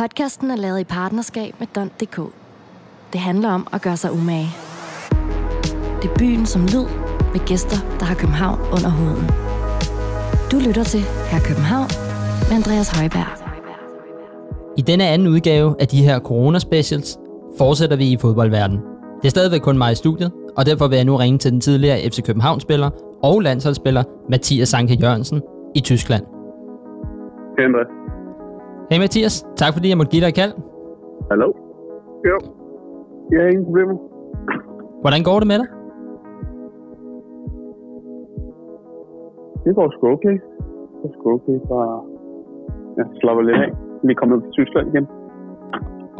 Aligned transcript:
Podcasten 0.00 0.50
er 0.50 0.56
lavet 0.56 0.80
i 0.80 0.84
partnerskab 0.84 1.54
med 1.58 1.66
Don.dk. 1.74 2.16
Det 3.12 3.20
handler 3.20 3.50
om 3.50 3.66
at 3.72 3.82
gøre 3.82 3.96
sig 3.96 4.12
umage. 4.12 4.48
Det 6.02 6.10
er 6.10 6.14
byen 6.18 6.46
som 6.46 6.62
lyd, 6.62 6.86
med 7.32 7.46
gæster, 7.46 7.76
der 7.98 8.04
har 8.04 8.14
København 8.14 8.58
under 8.60 8.90
huden. 8.98 9.26
Du 10.52 10.56
lytter 10.68 10.84
til 10.84 11.00
Her 11.30 11.40
København 11.48 11.88
med 12.48 12.54
Andreas 12.60 12.98
Højberg. 12.98 13.30
I 14.78 14.82
denne 14.82 15.04
anden 15.04 15.28
udgave 15.28 15.76
af 15.80 15.88
de 15.88 16.02
her 16.02 16.18
corona-specials 16.18 17.18
fortsætter 17.58 17.96
vi 17.96 18.06
i 18.12 18.16
fodboldverdenen. 18.20 18.80
Det 19.22 19.24
er 19.24 19.30
stadigvæk 19.30 19.60
kun 19.60 19.78
mig 19.78 19.92
i 19.92 19.94
studiet, 19.94 20.32
og 20.56 20.66
derfor 20.66 20.88
vil 20.88 20.96
jeg 20.96 21.04
nu 21.04 21.16
ringe 21.16 21.38
til 21.38 21.52
den 21.52 21.60
tidligere 21.60 22.10
FC 22.10 22.22
København-spiller 22.22 22.90
og 23.22 23.40
landsholdsspiller 23.40 24.02
Mathias 24.30 24.68
Sanke 24.68 24.94
Jørgensen 24.94 25.42
i 25.74 25.80
Tyskland. 25.80 26.24
Hej. 27.58 28.13
Hej 28.94 29.00
Mathias, 29.06 29.36
tak 29.60 29.72
fordi 29.74 29.86
jeg 29.88 29.96
måtte 29.98 30.12
give 30.12 30.22
dig 30.24 30.30
et 30.32 30.38
kald. 30.40 30.52
Hallo. 31.30 31.48
Jo. 32.28 32.36
Jeg 33.30 33.38
har 33.42 33.48
ingen 33.52 33.66
problemer. 33.68 33.96
Hvordan 35.02 35.22
går 35.28 35.38
det 35.40 35.48
med 35.52 35.58
dig? 35.62 35.68
Det 39.64 39.72
går 39.78 39.86
sgu 39.94 40.04
okay. 40.16 40.36
Det 40.90 41.02
går 41.02 41.12
sgu 41.16 41.26
okay. 41.38 41.56
Bare 41.70 41.92
jeg 42.96 43.06
slapper 43.20 43.42
lidt 43.48 43.58
af. 43.66 43.70
Vi 44.04 44.10
er 44.14 44.18
kommet 44.20 44.36
til 44.44 44.52
Tyskland 44.58 44.86
igen. 44.92 45.06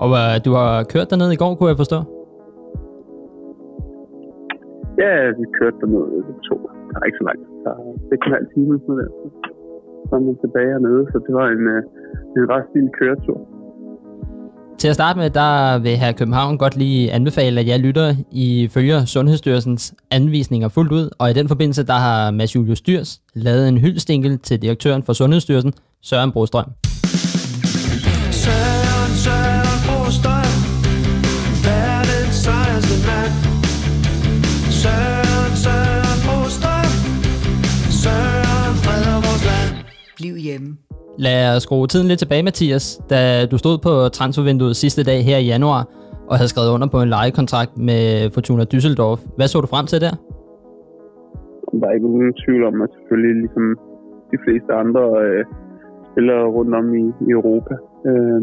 Og 0.03 0.09
uh, 0.21 0.35
du 0.47 0.51
har 0.59 0.71
kørt 0.93 1.07
derned 1.11 1.31
i 1.37 1.41
går, 1.43 1.51
kunne 1.55 1.71
jeg 1.73 1.81
forstå? 1.83 1.99
Ja, 5.03 5.13
vi 5.39 5.45
kørte 5.59 5.77
derned. 5.83 6.05
Tog 6.47 6.59
der 6.91 6.99
er 7.01 7.07
ikke 7.09 7.21
så 7.23 7.27
langt. 7.31 7.45
Der 7.65 7.73
er 7.81 7.91
6,5 8.43 8.55
timer 8.55 8.79
sådan 8.87 8.99
der. 9.01 9.11
Så 10.09 10.13
er 10.17 10.21
man 10.29 10.37
tilbage 10.45 10.71
hernede, 10.75 11.03
så 11.13 11.17
det 11.27 11.35
var 11.39 11.47
en, 11.57 11.65
øh, 11.75 11.83
en 12.37 12.45
ret 12.53 12.67
fin 12.73 12.89
køretur. 12.99 13.39
Til 14.79 14.89
at 14.89 14.95
starte 14.95 15.19
med, 15.19 15.31
der 15.31 15.79
vil 15.79 15.97
her 15.97 16.13
København 16.13 16.59
godt 16.59 16.77
lige 16.77 17.13
anbefale, 17.13 17.61
at 17.61 17.69
jeg 17.69 17.81
lytter 17.81 18.15
i 18.31 18.69
følger 18.75 19.05
Sundhedsstyrelsens 19.05 19.95
anvisninger 20.11 20.69
fuldt 20.69 20.93
ud, 20.93 21.11
og 21.19 21.31
i 21.31 21.33
den 21.33 21.49
forbindelse, 21.49 21.87
der 21.87 21.99
har 22.07 22.31
Mads 22.31 22.57
Julius 22.57 22.81
Dyrs 22.81 23.21
lavet 23.35 23.69
en 23.69 23.79
hyldstinkel 23.79 24.39
til 24.39 24.63
direktøren 24.63 25.03
for 25.03 25.13
Sundhedsstyrelsen, 25.13 25.73
Søren 26.03 26.33
Brostrøm. 26.33 26.65
Bliv 40.25 40.37
hjemme. 40.49 40.69
Lad 41.27 41.41
os 41.57 41.63
skrue 41.67 41.87
tiden 41.93 42.07
lidt 42.11 42.21
tilbage, 42.25 42.45
Mathias. 42.49 42.87
Da 43.13 43.19
du 43.53 43.57
stod 43.65 43.77
på 43.87 43.93
transfervinduet 44.19 44.75
sidste 44.83 45.03
dag 45.11 45.19
her 45.29 45.39
i 45.45 45.47
januar, 45.55 45.83
og 46.31 46.35
havde 46.39 46.51
skrevet 46.53 46.71
under 46.75 46.89
på 46.95 46.99
en 47.05 47.11
lejekontrakt 47.17 47.73
med 47.89 48.05
Fortuna 48.35 48.65
Düsseldorf. 48.73 49.21
Hvad 49.37 49.47
så 49.49 49.57
du 49.65 49.69
frem 49.75 49.87
til 49.93 49.99
der? 50.07 50.15
Der 51.81 51.87
er 51.89 51.95
ikke 51.97 52.09
nogen 52.17 52.35
tvivl 52.43 52.63
om, 52.71 52.77
at 52.85 52.91
selvfølgelig 52.97 53.35
ligesom 53.43 53.65
de 54.33 54.39
fleste 54.45 54.71
andre 54.83 55.05
øh, 55.25 55.43
spillere 56.11 56.45
rundt 56.57 56.73
om 56.81 56.87
i, 57.03 57.05
i 57.27 57.29
Europa, 57.39 57.75
øh, 58.11 58.43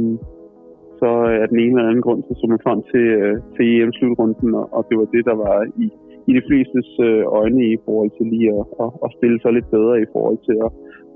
så 1.02 1.10
er 1.42 1.46
den 1.52 1.60
ene 1.64 1.76
eller 1.78 1.92
anden 1.92 2.06
grund, 2.08 2.22
så 2.28 2.34
så 2.40 2.46
man 2.54 2.66
frem 2.68 2.80
til, 2.92 3.06
øh, 3.22 3.36
til 3.56 3.66
EM-slutrunden, 3.74 4.50
og, 4.60 4.66
og 4.78 4.82
det 4.90 4.96
var 5.00 5.08
det, 5.16 5.24
der 5.30 5.36
var 5.46 5.58
i, 5.84 5.86
i 6.30 6.32
de 6.38 6.42
flestes 6.48 6.90
øh, 7.08 7.24
øjne 7.40 7.62
i 7.74 7.76
forhold 7.86 8.12
til 8.18 8.26
lige 8.34 8.50
at, 8.60 8.66
at, 8.84 8.92
at 9.06 9.10
spille 9.18 9.38
sig 9.42 9.52
lidt 9.54 9.70
bedre 9.76 9.96
i 10.06 10.08
forhold 10.14 10.40
til 10.48 10.58
at, 10.68 10.72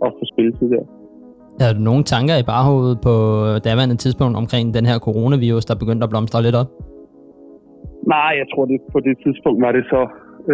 at 0.06 0.10
få 0.18 0.24
spilletid 0.34 0.68
der. 0.76 0.84
Er 1.60 1.74
du 1.78 1.82
nogle 1.90 2.04
tanker 2.04 2.36
i 2.38 2.50
baghovedet 2.52 2.98
på 3.08 3.16
daværende 3.68 3.98
tidspunkt 4.04 4.36
omkring 4.42 4.66
den 4.78 4.86
her 4.90 4.98
coronavirus, 5.08 5.66
der 5.66 5.82
begyndte 5.84 6.04
at 6.04 6.12
blomstre 6.14 6.44
lidt 6.46 6.56
op? 6.62 6.70
Nej, 8.14 8.32
jeg 8.42 8.48
tror, 8.52 8.66
det 8.72 8.80
på 8.96 9.00
det 9.08 9.16
tidspunkt 9.24 9.60
var 9.66 9.72
det 9.78 9.86
så, 9.94 10.02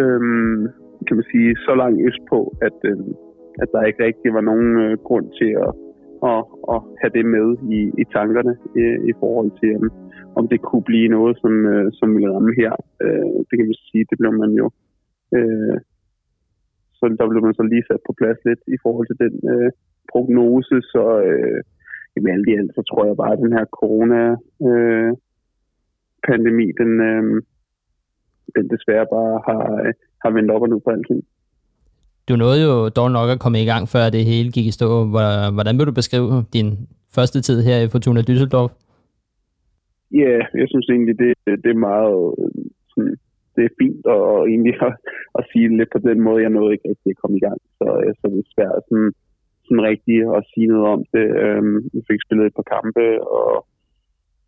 øhm, 0.00 0.62
kan 1.06 1.16
man 1.18 1.26
sige, 1.32 1.48
så 1.66 1.72
langt 1.80 1.98
øst 2.08 2.22
på, 2.32 2.38
at, 2.66 2.78
øhm, 2.90 3.12
at 3.62 3.68
der 3.72 3.88
ikke 3.88 4.04
rigtig 4.08 4.28
var 4.36 4.44
nogen 4.50 4.70
øh, 4.84 4.92
grund 5.06 5.26
til 5.38 5.50
at, 5.66 5.72
at, 6.32 6.42
at 6.72 6.78
have 7.00 7.12
det 7.16 7.26
med 7.36 7.48
i, 7.76 7.80
i 8.02 8.04
tankerne 8.16 8.54
i, 8.82 8.84
i 9.10 9.12
forhold 9.20 9.50
til, 9.60 9.70
om, 9.80 9.86
om 10.38 10.44
det 10.52 10.60
kunne 10.68 10.86
blive 10.90 11.08
noget, 11.16 11.34
som, 11.42 11.52
øh, 11.72 11.86
som 11.98 12.08
ville 12.14 12.34
ramme 12.34 12.52
her. 12.60 12.72
Øh, 13.04 13.32
det 13.48 13.54
kan 13.56 13.68
man 13.70 13.80
sige, 13.90 14.04
det 14.10 14.16
blev 14.20 14.32
man 14.42 14.50
jo... 14.60 14.66
Øh, 15.36 15.76
så 17.02 17.06
der 17.18 17.26
blev 17.30 17.42
man 17.46 17.54
så 17.58 17.62
lige 17.72 17.84
sat 17.88 18.00
på 18.06 18.12
plads 18.20 18.38
lidt 18.48 18.62
i 18.74 18.78
forhold 18.84 19.06
til 19.08 19.18
den 19.24 19.34
øh, 19.52 19.70
prognose, 20.12 20.76
så 20.92 21.04
øh, 21.28 21.58
jamen 22.12 22.30
alt 22.34 22.48
i 22.50 22.54
alt, 22.58 22.72
så 22.76 22.82
tror 22.88 23.02
jeg 23.08 23.16
bare, 23.22 23.32
at 23.36 23.42
den 23.44 23.52
her 23.58 23.66
corona 23.78 24.22
øh, 24.68 25.10
pandemi, 26.28 26.66
den, 26.80 26.90
øh, 27.10 27.22
den 28.56 28.64
desværre 28.74 29.06
bare 29.16 29.34
har, 29.48 29.64
øh, 29.82 29.92
har 30.22 30.30
vendt 30.36 30.50
op 30.54 30.62
og 30.64 30.68
ned 30.68 30.80
på 30.84 30.90
alting. 30.96 31.20
Du 32.28 32.36
nåede 32.36 32.60
jo 32.68 32.74
dog 32.98 33.10
nok 33.18 33.28
at 33.30 33.40
komme 33.44 33.58
i 33.62 33.68
gang, 33.72 33.84
før 33.94 34.04
det 34.16 34.24
hele 34.32 34.50
gik 34.56 34.66
i 34.66 34.76
stå. 34.78 34.88
Hvor- 35.12 35.52
Hvordan 35.56 35.78
vil 35.78 35.86
du 35.86 35.92
beskrive 36.00 36.44
din 36.56 36.68
første 37.16 37.38
tid 37.46 37.58
her 37.68 37.78
i 37.80 37.88
Fortuna 37.94 38.20
Düsseldorf? 38.30 38.72
Ja, 40.22 40.36
jeg 40.60 40.66
synes 40.72 40.86
egentlig, 40.94 41.16
det, 41.22 41.32
det 41.64 41.70
er 41.70 41.84
meget 41.92 42.18
øh, 42.38 42.64
sådan, 42.92 43.16
det 43.56 43.62
er 43.64 43.78
fint 43.82 44.04
at, 44.14 44.20
og 44.32 44.40
egentlig 44.52 44.74
at, 44.88 44.94
at 45.38 45.44
sige 45.50 45.68
det 45.68 45.78
lidt 45.78 45.92
på 45.94 46.00
den 46.08 46.18
måde. 46.26 46.44
Jeg 46.44 46.54
nåede 46.54 46.72
ikke 46.74 46.88
rigtig 46.92 47.10
at 47.10 47.20
komme 47.22 47.36
i 47.38 47.44
gang, 47.46 47.60
så, 47.78 47.86
øh, 48.02 48.12
så 48.18 48.24
det 48.32 48.40
er 48.42 48.54
svært 48.54 48.82
sådan, 48.88 49.12
sådan 49.64 49.86
rigtigt 49.90 50.24
at 50.38 50.42
sige 50.52 50.68
noget 50.72 50.86
om 50.96 51.02
det. 51.14 51.26
Øhm, 51.44 51.76
vi 51.94 52.00
fik 52.10 52.20
spillet 52.22 52.46
et 52.46 52.58
par 52.58 52.68
kampe, 52.76 53.04
og, 53.38 53.52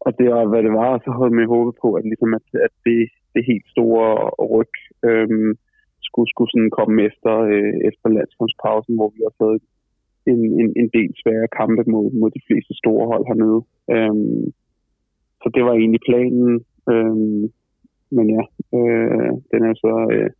og 0.04 0.10
det 0.18 0.26
var, 0.34 0.42
hvad 0.50 0.62
det 0.66 0.72
var, 0.82 0.90
og 0.96 1.00
så 1.04 1.10
havde 1.18 1.38
med 1.38 1.52
håbet 1.54 1.74
på, 1.82 1.88
at, 1.98 2.04
ligesom 2.10 2.30
at, 2.38 2.46
at 2.66 2.74
det, 2.86 3.00
det 3.34 3.42
helt 3.50 3.66
store 3.74 4.08
ryg 4.54 4.74
øhm, 5.08 5.50
skulle, 6.08 6.28
skulle 6.32 6.50
sådan 6.52 6.74
komme 6.78 6.96
efter, 7.08 7.34
øh, 7.52 7.74
efter 7.88 8.06
landskampspausen, 8.16 8.94
hvor 8.96 9.10
vi 9.14 9.20
har 9.26 9.34
fået 9.42 9.62
en, 10.32 10.40
en, 10.60 10.68
en 10.80 10.88
del 10.96 11.10
svære 11.22 11.48
kampe 11.60 11.82
mod, 11.92 12.06
mod 12.20 12.30
de 12.36 12.44
fleste 12.46 12.74
store 12.82 13.04
hold 13.10 13.24
hernede. 13.30 13.60
Øhm, 13.94 14.44
så 15.42 15.46
det 15.54 15.62
var 15.66 15.74
egentlig 15.74 16.02
planen. 16.08 16.50
Øhm, 16.92 17.42
men 18.16 18.26
ja, 18.36 18.42
øh, 18.78 19.30
den 19.52 19.60
er 19.68 19.74
så 19.84 19.92
øh, 20.14 20.30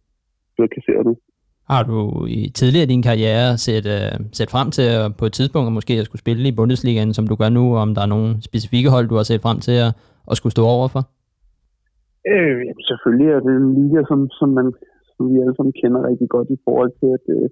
blevet 0.55 0.75
kasseret 0.75 1.05
nu. 1.07 1.15
Har 1.73 1.83
du 1.91 2.27
i 2.39 2.41
tidligere 2.59 2.87
i 2.87 2.93
din 2.95 3.07
karriere 3.11 3.59
set, 3.67 3.87
uh, 3.97 4.15
set 4.39 4.51
frem 4.55 4.69
til 4.77 4.87
at 4.99 5.17
på 5.19 5.25
et 5.27 5.33
tidspunkt 5.33 5.67
at 5.67 5.77
måske 5.79 5.95
at 6.01 6.07
skulle 6.09 6.25
spille 6.25 6.49
i 6.49 6.57
Bundesligaen, 6.59 7.15
som 7.15 7.27
du 7.31 7.35
gør 7.35 7.51
nu, 7.59 7.65
om 7.77 7.95
der 7.95 8.03
er 8.03 8.15
nogle 8.15 8.31
specifikke 8.49 8.91
hold, 8.95 9.07
du 9.09 9.17
har 9.21 9.27
set 9.31 9.45
frem 9.47 9.59
til 9.67 9.77
at, 9.87 9.91
at 10.31 10.37
skulle 10.37 10.57
stå 10.57 10.65
over 10.77 10.89
for? 10.95 11.03
Øh, 12.33 12.59
jamen, 12.67 12.85
selvfølgelig 12.91 13.29
er 13.37 13.41
det 13.47 13.55
en 13.57 13.71
liga, 13.79 14.01
som, 14.11 14.21
som, 14.39 14.49
man, 14.59 14.67
som 15.15 15.23
vi 15.31 15.37
alle 15.43 15.57
sammen 15.57 15.75
kender 15.81 16.09
rigtig 16.11 16.29
godt 16.35 16.49
i 16.57 16.59
forhold 16.67 16.93
til, 17.01 17.09
at, 17.17 17.25
øh, 17.37 17.49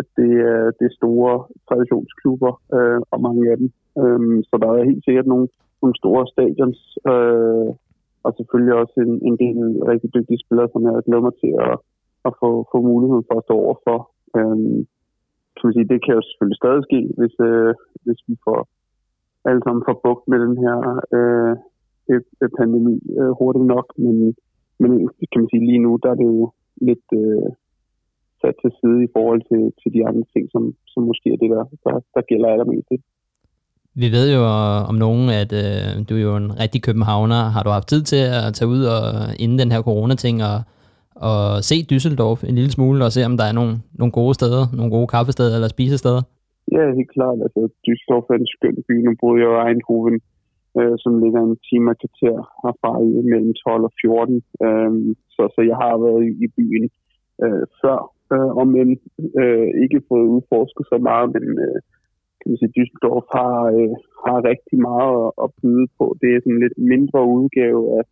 at 0.00 0.06
det, 0.18 0.32
er, 0.52 0.62
det 0.78 0.84
er 0.86 0.98
store 1.00 1.34
traditionsklubber, 1.68 2.52
øh, 2.76 3.00
og 3.12 3.18
mange 3.26 3.42
af 3.52 3.56
dem. 3.60 3.68
Øh, 4.00 4.44
så 4.48 4.54
der 4.62 4.68
er 4.70 4.90
helt 4.90 5.04
sikkert 5.04 5.26
nogle, 5.32 5.48
nogle 5.82 5.96
store 6.02 6.22
stadions, 6.32 6.80
øh, 7.12 7.68
og 8.24 8.30
selvfølgelig 8.36 8.74
også 8.82 8.96
en, 9.06 9.14
en 9.28 9.36
del 9.42 9.58
rigtig 9.92 10.10
dygtige 10.16 10.42
spillere, 10.44 10.68
som 10.72 10.82
jeg 10.86 11.04
glæder 11.06 11.26
mig 11.26 11.34
til 11.42 11.52
at, 11.66 11.76
at 12.28 12.32
få, 12.40 12.50
få 12.72 12.78
muligheden 12.90 13.24
for 13.28 13.36
at 13.38 13.46
stå 13.46 13.54
over 13.64 13.76
for. 13.86 13.98
Øhm, 14.38 14.78
kan 15.54 15.64
man 15.66 15.74
sige, 15.76 15.90
det 15.92 16.00
kan 16.04 16.14
jo 16.18 16.22
selvfølgelig 16.24 16.60
stadig 16.62 16.82
ske, 16.88 17.00
hvis, 17.18 17.34
øh, 17.50 17.72
hvis 18.04 18.20
vi 18.28 18.34
får 18.46 18.58
alle 19.48 19.62
sammen 19.64 19.86
får 19.88 20.00
bugt 20.04 20.24
med 20.30 20.38
den 20.46 20.56
her 20.64 20.76
øh, 21.16 21.54
øh, 22.10 22.22
øh 22.42 22.50
pandemi 22.58 22.94
øh, 23.20 23.32
hurtigt 23.40 23.66
nok, 23.74 23.86
men, 24.04 24.16
men 24.82 24.90
kan 25.30 25.40
man 25.40 25.50
sige 25.50 25.66
lige 25.70 25.84
nu, 25.86 25.92
der 26.02 26.10
er 26.10 26.18
det 26.20 26.28
jo 26.34 26.50
lidt 26.88 27.08
øh, 27.22 27.48
sat 28.40 28.54
til 28.62 28.72
side 28.80 29.00
i 29.04 29.12
forhold 29.16 29.42
til, 29.50 29.62
til 29.80 29.90
de 29.96 30.06
andre 30.08 30.24
ting, 30.32 30.44
som, 30.54 30.62
som 30.92 31.02
måske 31.10 31.28
er 31.32 31.40
det, 31.42 31.50
der, 31.56 31.64
der, 31.84 31.94
der 32.14 32.22
gælder 32.30 32.48
allermest. 32.48 32.88
ikke? 32.90 33.06
Vi 34.02 34.08
ved 34.16 34.26
jo 34.36 34.42
øh, 34.56 34.78
om 34.90 34.96
nogen, 35.06 35.26
at 35.42 35.50
øh, 35.62 35.88
du 36.08 36.12
er 36.18 36.24
jo 36.28 36.34
en 36.42 36.50
rigtig 36.62 36.80
københavner. 36.88 37.40
Har 37.54 37.62
du 37.64 37.70
haft 37.76 37.88
tid 37.92 38.02
til 38.12 38.22
at 38.38 38.46
tage 38.56 38.72
ud 38.74 38.82
og 38.96 39.02
inden 39.42 39.58
den 39.62 39.72
her 39.74 39.82
corona-ting 39.88 40.36
og, 40.50 40.58
og 41.28 41.38
se 41.68 41.76
Düsseldorf 41.90 42.40
en 42.48 42.56
lille 42.58 42.72
smule 42.76 43.00
og 43.06 43.12
se, 43.14 43.20
om 43.30 43.36
der 43.40 43.46
er 43.48 43.54
nogle, 43.60 43.74
nogle 44.00 44.12
gode 44.20 44.34
steder, 44.38 44.62
nogle 44.78 44.90
gode 44.96 45.08
kaffesteder 45.14 45.52
eller 45.56 45.70
spisesteder? 45.76 46.22
Ja, 46.76 46.84
helt 46.98 47.12
klart. 47.16 47.38
Altså, 47.46 47.60
Düsseldorf 47.86 48.26
er 48.32 48.38
en 48.42 48.52
skøn 48.54 48.76
by. 48.88 48.94
Nu 49.06 49.12
boede 49.22 49.38
jeg 49.40 49.48
jo 49.50 49.54
i 49.58 49.62
Eindhoven, 49.66 50.16
øh, 50.78 50.94
som 51.02 51.12
ligger 51.22 51.40
en 51.42 51.56
time 51.68 51.90
og 51.92 51.96
kvarter 52.02 52.36
herfra 52.62 52.92
i 53.06 53.10
mellem 53.32 53.52
12 53.54 53.88
og 53.88 53.92
14. 54.00 54.42
Øh, 54.66 54.90
så, 55.34 55.42
så 55.54 55.60
jeg 55.70 55.76
har 55.82 55.94
været 56.04 56.22
i, 56.28 56.30
i 56.44 56.46
byen 56.56 56.84
øh, 57.44 57.64
før, 57.80 57.98
øh, 58.34 58.50
og 58.60 58.66
men 58.76 58.88
øh, 59.42 59.68
ikke 59.84 60.06
fået 60.08 60.26
udforsket 60.34 60.84
så 60.92 60.98
meget, 61.08 61.28
men 61.34 61.46
øh, 61.66 61.78
kan 62.38 62.48
man 62.50 62.58
sige, 62.60 62.74
Düsseldorf 62.76 63.26
har, 63.38 63.56
øh, 63.76 63.94
har 64.24 64.38
rigtig 64.50 64.78
meget 64.90 65.16
at, 65.26 65.30
at 65.44 65.50
byde 65.60 65.86
på. 65.98 66.04
Det 66.20 66.28
er 66.30 66.40
sådan 66.40 66.56
en 66.56 66.64
lidt 66.64 66.78
mindre 66.92 67.20
udgave 67.36 67.80
af, 67.98 68.04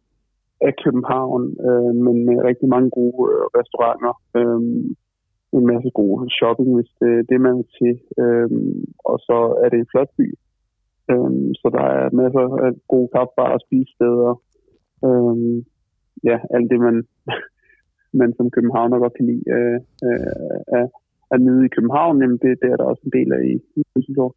af 0.68 0.72
København, 0.84 1.42
øh, 1.68 1.92
men 2.04 2.16
med 2.26 2.36
rigtig 2.50 2.68
mange 2.74 2.90
gode 2.98 3.20
øh, 3.32 3.44
restauranter. 3.58 4.14
Øh, 4.38 4.60
en 5.58 5.66
masse 5.72 5.90
god 6.00 6.12
shopping, 6.38 6.70
hvis 6.74 6.90
det 7.00 7.12
er 7.18 7.28
det, 7.30 7.40
man 7.40 7.56
vil 7.58 7.68
til. 7.78 7.94
Øhm, 8.22 8.84
og 9.10 9.16
så 9.26 9.38
er 9.62 9.68
det 9.68 9.78
en 9.78 9.92
flot 9.92 10.10
by. 10.18 10.28
Øhm, 11.10 11.54
så 11.60 11.66
der 11.76 11.84
er 11.98 12.16
masser 12.22 12.44
af 12.66 12.70
gode 12.92 13.08
kaffebarer 13.14 13.56
og 13.58 13.64
spisesteder. 13.66 14.34
Øhm, 15.06 15.56
ja, 16.28 16.38
alt 16.54 16.70
det, 16.70 16.80
man, 16.86 16.96
man 18.20 18.30
som 18.36 18.50
københavner 18.50 18.98
godt 18.98 19.14
kan 19.16 19.26
lide 19.26 19.44
øh, 19.56 19.80
øh, 20.06 20.88
at 21.30 21.40
nyde 21.40 21.64
i 21.66 21.74
København, 21.76 22.20
jamen 22.22 22.38
det, 22.42 22.52
det 22.62 22.68
er 22.72 22.76
der 22.76 22.84
også 22.84 23.02
en 23.04 23.14
del 23.18 23.32
af 23.32 23.42
i, 23.52 23.54
i 23.80 23.82
Düsseldorf. 23.92 24.34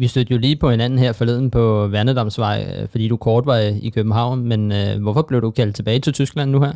Vi 0.00 0.06
stødte 0.06 0.32
jo 0.34 0.38
lige 0.38 0.58
på 0.62 0.68
hinanden 0.74 0.98
her 0.98 1.12
forleden 1.20 1.50
på 1.56 1.64
Værnedamsvej, 1.94 2.58
øh, 2.72 2.84
fordi 2.92 3.04
du 3.08 3.16
kort 3.16 3.44
var 3.52 3.58
i 3.88 3.88
København, 3.96 4.38
men 4.50 4.60
øh, 4.78 4.92
hvorfor 5.02 5.22
blev 5.28 5.40
du 5.42 5.50
kaldt 5.50 5.74
tilbage 5.76 6.00
til 6.02 6.12
Tyskland 6.12 6.50
nu 6.50 6.60
her? 6.66 6.74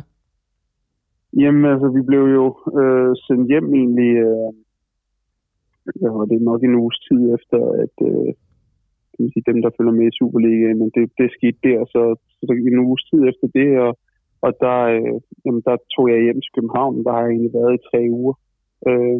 Jamen 1.41 1.65
altså, 1.73 1.87
vi 1.97 2.01
blev 2.09 2.23
jo 2.39 2.45
øh, 2.79 3.11
sendt 3.27 3.47
hjem 3.51 3.67
egentlig, 3.81 4.11
øh, 4.27 4.49
hvad 5.99 6.11
var 6.17 6.25
det, 6.31 6.41
nok 6.41 6.61
en 6.63 6.79
uges 6.83 6.99
tid 7.07 7.21
efter, 7.37 7.59
at 7.83 7.95
øh, 8.09 8.29
kan 9.11 9.19
man 9.23 9.31
sige, 9.33 9.49
dem, 9.51 9.59
der 9.65 9.75
følger 9.77 9.95
med 9.99 10.07
i 10.07 10.17
Superligaen, 10.19 10.79
men 10.81 10.89
det, 10.95 11.03
det 11.19 11.35
skete 11.37 11.59
der, 11.67 11.79
så, 11.93 12.01
så 12.35 12.41
der 12.47 12.53
en 12.53 12.85
uges 12.87 13.03
tid 13.09 13.21
efter 13.31 13.47
det, 13.57 13.69
og, 13.85 13.91
og 14.45 14.51
der, 14.63 14.79
øh, 14.95 15.15
jamen, 15.45 15.61
der 15.67 15.75
tog 15.93 16.05
jeg 16.11 16.25
hjem 16.25 16.39
til 16.41 16.55
København, 16.55 17.03
der 17.05 17.11
har 17.15 17.21
jeg 17.23 17.31
egentlig 17.31 17.53
været 17.59 17.77
i 17.77 17.85
tre 17.89 18.01
uger, 18.19 18.35
øh, 18.89 19.19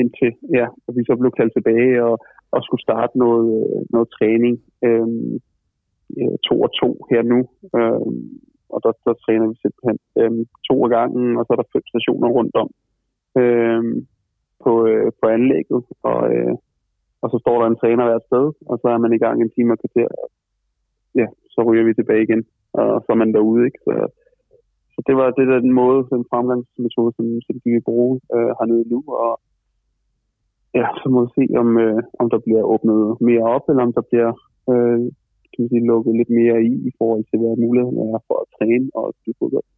indtil 0.00 0.32
ja, 0.58 0.66
og 0.86 0.90
vi 0.96 1.02
så 1.06 1.14
blev 1.20 1.32
kaldt 1.38 1.52
tilbage 1.54 2.04
og, 2.08 2.16
og 2.54 2.60
skulle 2.62 2.86
starte 2.88 3.18
noget, 3.18 3.46
øh, 3.58 3.82
noget 3.94 4.08
træning, 4.16 4.56
øh, 4.86 5.08
to 6.48 6.54
og 6.66 6.70
to 6.80 6.88
her 7.10 7.22
nu, 7.32 7.40
øh, 7.76 8.06
og 8.74 8.78
der, 8.84 8.92
der 9.06 9.14
træner 9.24 9.46
vi 9.50 9.54
simpelthen 9.62 9.98
øh, 10.20 10.46
to 10.68 10.74
af 10.84 10.90
gangen, 10.96 11.26
og 11.38 11.42
så 11.44 11.50
er 11.52 11.58
der 11.60 11.72
fem 11.72 11.84
stationer 11.92 12.28
rundt 12.36 12.54
om 12.62 12.68
øh, 13.40 13.82
på, 14.64 14.72
øh, 14.90 15.08
på 15.20 15.24
anlægget, 15.36 15.82
og, 16.10 16.20
øh, 16.34 16.54
og 17.22 17.28
så 17.32 17.36
står 17.44 17.56
der 17.58 17.66
en 17.68 17.80
træner 17.82 18.04
hver 18.06 18.20
sted, 18.28 18.46
og 18.70 18.76
så 18.82 18.88
er 18.94 18.98
man 19.04 19.12
i 19.12 19.22
gang 19.24 19.36
en 19.36 19.54
time 19.56 19.72
og 19.74 19.78
kvarter, 19.82 20.08
ja, 21.20 21.26
så 21.54 21.60
ryger 21.66 21.84
vi 21.84 21.94
tilbage 21.94 22.22
igen, 22.22 22.42
og 22.72 23.02
så 23.04 23.08
er 23.12 23.20
man 23.22 23.34
derude, 23.36 23.64
ikke? 23.68 23.80
Så, 23.86 23.94
så 24.94 24.98
det 25.06 25.14
var 25.20 25.26
det 25.38 25.46
der 25.50 25.66
den 25.66 25.74
måde, 25.82 25.98
den 26.14 26.24
fremgangsmetode, 26.30 27.12
som, 27.16 27.26
som 27.46 27.54
vi 27.64 27.70
vil 27.74 27.88
bruge 27.90 28.12
øh, 28.34 28.50
hernede 28.58 28.84
nu, 28.92 28.98
og 29.24 29.32
ja, 30.78 30.86
så 31.00 31.06
må 31.12 31.18
vi 31.24 31.30
se, 31.38 31.44
om, 31.62 31.68
øh, 31.84 32.00
om 32.20 32.26
der 32.32 32.40
bliver 32.46 32.62
åbnet 32.72 33.00
mere 33.28 33.44
op, 33.56 33.64
eller 33.70 33.82
om 33.86 33.92
der 33.98 34.04
bliver 34.10 34.30
øh, 34.72 35.00
kan 35.50 35.62
man 35.62 35.68
sige, 35.72 35.86
lukket 35.92 36.12
lidt 36.20 36.30
mere 36.40 36.56
i, 36.70 36.72
i 36.88 36.90
forhold 36.98 37.24
til, 37.30 37.36
hvad 37.40 37.54
muligheden 37.66 37.98
er 38.14 38.18
for 38.28 38.36
at 38.42 38.46
træne 38.56 38.86
og 38.98 39.04
spille 39.18 39.38
fodbold. 39.40 39.68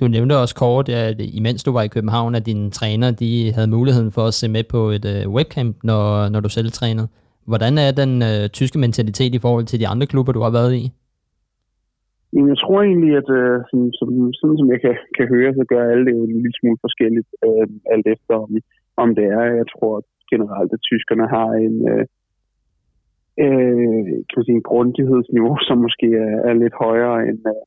Du 0.00 0.08
nævnte 0.08 0.42
også 0.42 0.54
kort, 0.54 0.88
at 0.88 1.20
imens 1.20 1.64
du 1.64 1.72
var 1.72 1.82
i 1.82 1.94
København, 1.96 2.34
at 2.34 2.46
dine 2.46 2.70
træner 2.70 3.10
de 3.10 3.52
havde 3.52 3.70
muligheden 3.76 4.12
for 4.12 4.24
at 4.30 4.34
se 4.34 4.48
med 4.48 4.64
på 4.74 4.80
et 4.96 5.04
øh, 5.14 5.32
webcamp, 5.34 5.76
når, 5.84 6.28
når 6.28 6.40
du 6.40 6.48
selv 6.48 6.70
trænede. 6.70 7.08
Hvordan 7.46 7.78
er 7.78 7.90
den 8.02 8.22
øh, 8.22 8.48
tyske 8.48 8.78
mentalitet 8.78 9.34
i 9.34 9.38
forhold 9.38 9.64
til 9.64 9.80
de 9.80 9.88
andre 9.88 10.06
klubber, 10.06 10.32
du 10.32 10.40
har 10.40 10.50
været 10.50 10.74
i? 10.74 10.90
Jamen, 12.34 12.48
jeg 12.52 12.58
tror 12.60 12.78
egentlig, 12.82 13.12
at 13.22 13.28
øh, 13.40 13.56
som, 13.70 13.80
som, 13.98 14.08
sådan 14.38 14.58
som 14.60 14.68
jeg 14.74 14.80
kan, 14.84 14.94
kan 15.16 15.26
høre, 15.34 15.54
så 15.54 15.64
gør 15.72 15.90
alle 15.90 16.04
det 16.06 16.12
jo 16.16 16.22
en 16.24 16.36
lille 16.36 16.56
smule 16.58 16.78
forskelligt, 16.86 17.30
øh, 17.46 17.66
alt 17.92 18.06
efter 18.14 18.34
om, 18.44 18.50
om 19.02 19.08
det 19.18 19.26
er. 19.38 19.44
Jeg 19.60 19.66
tror 19.74 19.94
generelt, 20.32 20.72
at 20.76 20.84
tyskerne 20.90 21.26
har 21.36 21.50
en, 21.66 21.76
øh, 21.92 22.04
øh, 23.44 24.14
kan 24.28 24.36
man 24.36 24.46
sige, 24.46 24.60
en 24.60 24.68
grundighedsniveau, 24.70 25.56
som 25.68 25.78
måske 25.86 26.08
er, 26.26 26.36
er 26.48 26.54
lidt 26.62 26.76
højere 26.86 27.18
end, 27.28 27.40
øh, 27.54 27.64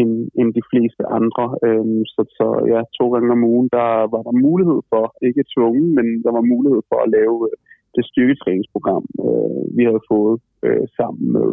end, 0.00 0.12
end 0.38 0.48
de 0.58 0.64
fleste 0.70 1.02
andre. 1.18 1.44
Øh, 1.66 2.00
så, 2.14 2.22
så 2.38 2.46
ja, 2.72 2.80
to 2.98 3.04
gange 3.12 3.32
om 3.36 3.48
ugen, 3.52 3.68
der 3.76 3.88
var 4.14 4.22
der 4.28 4.42
mulighed 4.48 4.80
for, 4.90 5.04
ikke 5.28 5.50
tvungen, 5.54 5.86
men 5.96 6.06
der 6.24 6.32
var 6.38 6.50
mulighed 6.54 6.82
for 6.90 6.98
at 7.02 7.12
lave 7.18 7.36
øh, 7.48 7.56
det 7.94 8.04
styrketræningsprogram, 8.10 9.04
øh, 9.26 9.62
vi 9.76 9.82
havde 9.88 10.08
fået 10.12 10.36
øh, 10.66 10.86
sammen 10.98 11.26
med 11.36 11.48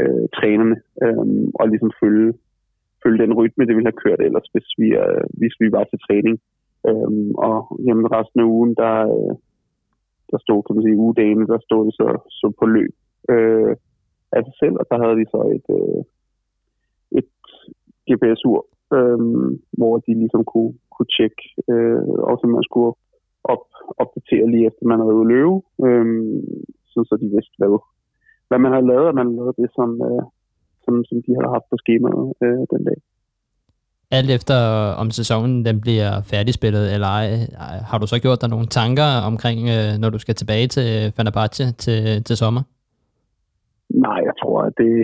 øh, 0.00 0.24
trænerne, 0.36 0.76
øh, 1.04 1.26
og 1.60 1.64
ligesom 1.68 1.90
følge, 2.02 2.32
følge 3.02 3.22
den 3.24 3.34
rytme, 3.38 3.66
det 3.66 3.74
ville 3.74 3.90
have 3.90 4.02
kørt 4.04 4.20
ellers, 4.20 4.48
hvis 4.52 4.68
vi, 4.80 4.88
øh, 5.04 5.24
hvis 5.40 5.54
vi 5.60 5.72
var 5.76 5.84
til 5.84 5.98
træning. 6.06 6.36
Øh, 6.88 7.10
og 7.48 7.56
jamen, 7.86 8.06
resten 8.16 8.40
af 8.40 8.44
ugen, 8.56 8.74
der, 8.82 8.96
øh, 9.16 9.34
der 10.30 10.38
stod, 10.44 10.62
kan 10.62 10.74
man 10.74 10.84
sige, 10.84 11.02
ugedagene, 11.04 11.46
der 11.52 11.58
stod 11.66 11.82
det 11.86 11.94
så, 12.00 12.08
så 12.38 12.46
på 12.60 12.66
løb 12.66 12.94
øh, 13.32 13.76
af 14.36 14.42
sig 14.44 14.54
selv, 14.62 14.76
og 14.80 14.86
der 14.90 14.98
havde 15.02 15.16
vi 15.20 15.24
så 15.34 15.40
et, 15.56 15.68
øh, 15.78 16.02
et 17.18 17.30
GPS-ur, 18.08 18.60
øh, 18.96 19.20
hvor 19.78 19.94
de 20.04 20.12
ligesom 20.22 20.44
kunne, 20.52 20.72
kunne 20.94 21.12
tjekke, 21.16 21.42
øh, 21.72 22.08
og 22.28 22.34
så 22.40 22.46
man 22.46 22.64
skulle 22.68 22.92
op, 23.44 23.64
opdatere 24.02 24.50
lige 24.50 24.66
efter 24.66 24.84
man 24.86 25.00
havde 25.00 25.18
ude 25.20 25.32
løbe, 25.34 25.56
øh, 25.86 26.06
sådan 26.90 27.08
så 27.08 27.14
de 27.22 27.28
vidste, 27.34 27.54
hvad, 27.58 27.70
hvad 28.52 28.60
man 28.64 28.72
havde 28.74 28.90
lavet, 28.92 29.06
og 29.10 29.14
man 29.18 29.26
havde 29.26 29.38
lavet 29.40 29.56
det, 29.62 29.68
som, 29.78 29.88
øh, 30.08 30.22
som, 30.84 30.94
som 31.08 31.16
de 31.24 31.30
havde 31.36 31.54
haft 31.56 31.66
på 31.70 31.76
skemaet 31.82 32.26
øh, 32.44 32.62
den 32.72 32.82
dag. 32.88 32.98
Alt 34.18 34.30
efter 34.38 34.58
om 35.02 35.08
sæsonen 35.20 35.64
den 35.68 35.76
bliver 35.86 36.10
færdigspillet 36.32 36.84
eller 36.94 37.08
ej, 37.20 37.28
har 37.90 37.98
du 37.98 38.06
så 38.06 38.18
gjort 38.24 38.40
dig 38.42 38.50
nogle 38.54 38.68
tanker 38.78 39.10
omkring, 39.30 39.60
øh, 39.76 39.92
når 40.02 40.10
du 40.14 40.18
skal 40.24 40.34
tilbage 40.38 40.68
til 40.76 40.88
Fenerbahce 41.16 41.64
til, 41.84 42.00
til 42.26 42.36
sommer? 42.42 42.62
Nej, 44.06 44.20
jeg 44.28 44.34
tror, 44.42 44.58
at 44.68 44.74
det, 44.82 44.94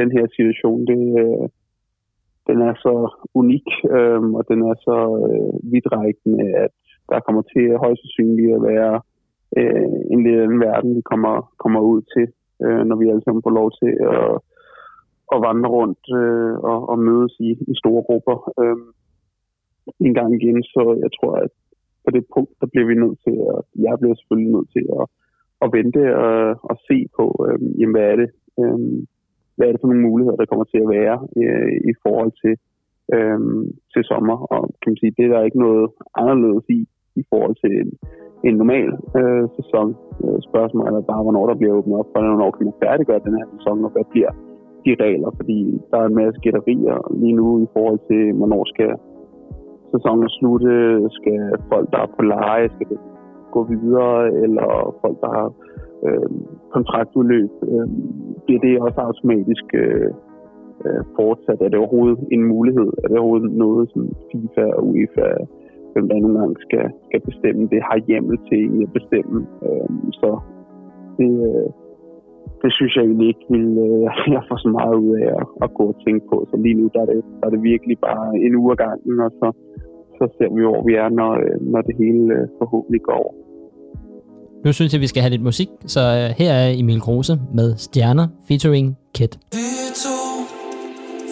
den 0.00 0.08
her 0.16 0.24
situation, 0.36 0.80
det, 0.90 1.02
øh, 1.22 1.44
den 2.48 2.58
er 2.68 2.74
så 2.84 2.94
unik, 3.40 3.68
øh, 3.96 4.22
og 4.38 4.42
den 4.50 4.58
er 4.70 4.74
så 4.88 4.98
øh, 5.28 5.72
vidtrækkende, 5.72 6.44
at 6.64 6.74
der 7.10 7.20
kommer 7.26 7.42
til 7.52 7.64
højst 7.84 8.00
sandsynligt 8.02 8.56
at 8.58 8.62
være 8.72 8.94
øh, 9.58 9.98
en 10.12 10.20
lidt 10.24 10.40
anden 10.44 10.60
verden, 10.68 10.90
vi 10.98 11.02
kommer, 11.10 11.34
kommer 11.62 11.80
ud 11.80 12.02
til, 12.14 12.26
øh, 12.64 12.82
når 12.88 12.96
vi 12.96 13.08
alle 13.08 13.24
sammen 13.24 13.42
får 13.46 13.54
lov 13.60 13.68
til 13.80 13.92
at, 14.14 14.30
at 15.34 15.38
vandre 15.46 15.70
rundt 15.78 16.04
øh, 16.20 16.54
og, 16.70 16.78
og 16.90 16.96
mødes 16.98 17.34
i, 17.48 17.50
i 17.72 17.74
store 17.82 18.02
grupper 18.08 18.36
øh, 18.62 18.78
en 20.06 20.14
gang 20.18 20.30
igen. 20.38 20.62
Så 20.62 20.82
jeg 21.04 21.10
tror, 21.16 21.32
at 21.44 21.52
på 22.04 22.10
det 22.16 22.24
punkt, 22.34 22.52
der 22.60 22.66
bliver 22.72 22.86
vi 22.90 22.94
nødt 22.94 23.18
til, 23.26 23.36
at 23.52 23.60
jeg 23.86 23.94
bliver 24.00 24.14
selvfølgelig 24.14 24.52
nødt 24.56 24.70
til 24.76 24.84
at, 24.98 25.04
at 25.64 25.68
vente 25.76 26.02
og, 26.24 26.36
og 26.70 26.76
se 26.88 26.98
på, 27.16 27.24
øh, 27.46 27.58
jamen, 27.80 27.94
hvad 27.94 28.06
er 28.12 28.16
det, 28.22 28.30
øh, 28.60 28.78
hvad 29.54 29.66
er 29.66 29.72
det 29.72 29.80
for 29.80 29.88
nogle 29.88 30.08
muligheder, 30.08 30.36
der 30.36 30.50
kommer 30.50 30.66
til 30.68 30.80
at 30.84 30.92
være 30.98 31.16
øh, 31.42 31.72
i 31.90 31.92
forhold 32.04 32.32
til, 32.42 32.54
øh, 33.16 33.40
til 33.92 34.02
sommer. 34.10 34.36
Og 34.52 34.60
kan 34.80 34.90
man 34.90 35.00
sige, 35.00 35.16
det 35.16 35.24
er 35.24 35.32
der 35.32 35.48
ikke 35.48 35.64
noget 35.66 35.86
anderledes 36.20 36.66
i, 36.78 36.80
i 37.20 37.22
forhold 37.30 37.54
til 37.62 37.72
en, 37.82 37.90
en 38.48 38.54
normal 38.62 38.90
øh, 39.18 39.44
sæson. 39.56 39.88
Øh, 40.24 40.38
spørgsmålet 40.48 40.96
er 40.96 41.10
bare, 41.12 41.22
hvornår 41.26 41.44
der 41.46 41.60
bliver 41.60 41.74
åbnet 41.78 41.98
op, 42.00 42.08
for 42.12 42.20
hvornår 42.20 42.50
kan 42.50 42.66
man 42.66 42.80
færdiggøre 42.82 43.26
den 43.26 43.38
her 43.38 43.46
sæson, 43.54 43.84
og 43.86 43.90
hvad 43.94 44.06
bliver 44.12 44.32
de 44.84 44.92
regler, 45.04 45.30
fordi 45.38 45.58
der 45.90 45.98
er 46.00 46.06
en 46.08 46.20
masse 46.22 46.38
gætterier 46.44 46.96
lige 47.22 47.36
nu 47.40 47.46
i 47.66 47.68
forhold 47.74 48.00
til, 48.10 48.22
hvornår 48.38 48.62
skal 48.72 48.92
sæsonen 49.94 50.28
slutte, 50.38 50.74
skal 51.18 51.40
folk, 51.70 51.86
der 51.92 52.00
er 52.04 52.10
på 52.16 52.22
leje, 52.22 52.68
skal 52.74 52.88
det 52.92 53.00
gå 53.54 53.60
videre, 53.74 54.16
eller 54.44 54.68
folk, 55.02 55.16
der 55.24 55.30
har 55.36 55.48
øh, 56.06 56.30
kontraktudløb, 56.74 57.50
øh, 57.72 57.88
bliver 58.44 58.60
det 58.66 58.80
også 58.86 59.00
automatisk 59.08 59.66
øh, 59.84 60.10
øh 60.86 61.02
fortsat? 61.16 61.58
Er 61.60 61.68
det 61.68 61.78
overhovedet 61.78 62.18
en 62.34 62.42
mulighed? 62.54 62.88
Er 63.02 63.08
det 63.08 63.18
overhovedet 63.18 63.52
noget, 63.64 63.84
som 63.92 64.02
FIFA 64.30 64.64
og 64.78 64.82
UEFA, 64.88 65.28
hvem 65.96 66.08
der 66.08 66.18
nogle 66.24 66.38
gange 66.40 66.56
skal, 66.66 66.84
skal 67.06 67.20
bestemme 67.28 67.62
det, 67.72 67.80
har 67.88 67.98
hjemmel 68.08 68.36
til 68.50 68.62
at 68.84 68.90
bestemme? 68.98 69.38
Øh, 69.66 69.88
så 70.20 70.30
det, 71.18 71.30
øh, 71.50 71.68
det 72.62 72.70
synes 72.76 72.92
jeg 72.96 73.04
egentlig 73.04 73.28
ikke 73.32 73.46
vil, 73.54 73.68
øh, 73.86 74.06
jeg 74.36 74.42
får 74.48 74.58
så 74.64 74.70
meget 74.78 74.96
ud 75.06 75.12
af 75.22 75.28
at, 75.40 75.46
at 75.64 75.70
gå 75.78 75.84
og 75.92 75.96
tænke 76.04 76.24
på. 76.30 76.36
Så 76.50 76.54
lige 76.64 76.76
nu 76.80 76.84
der 76.94 77.00
er, 77.04 77.08
det, 77.12 77.20
der 77.40 77.46
er 77.48 77.52
det 77.54 77.62
virkelig 77.72 77.96
bare 78.08 78.26
en 78.46 78.54
uge 78.60 78.70
af 78.74 78.78
gangen, 78.86 79.14
og 79.26 79.30
så, 79.40 79.48
så 80.18 80.24
ser 80.36 80.48
vi, 80.54 80.60
hvor 80.68 80.82
vi 80.88 80.92
er, 81.02 81.08
når, 81.20 81.32
øh, 81.44 81.56
når 81.72 81.82
det 81.88 81.94
hele 82.02 82.24
øh, 82.36 82.42
forhåbentlig 82.60 83.02
går 83.08 83.18
over. 83.22 83.34
Nu 84.64 84.72
synes 84.72 84.92
jeg, 84.94 85.00
vi 85.04 85.10
skal 85.12 85.22
have 85.22 85.34
lidt 85.36 85.46
musik, 85.50 85.70
så 85.94 86.00
øh, 86.18 86.26
her 86.40 86.52
er 86.62 86.68
Emil 86.80 87.00
Kruse 87.06 87.34
med 87.58 87.68
Stjerner 87.84 88.26
featuring 88.48 88.86
Kid. 89.14 89.32
Vi 89.58 89.70
to 90.04 90.18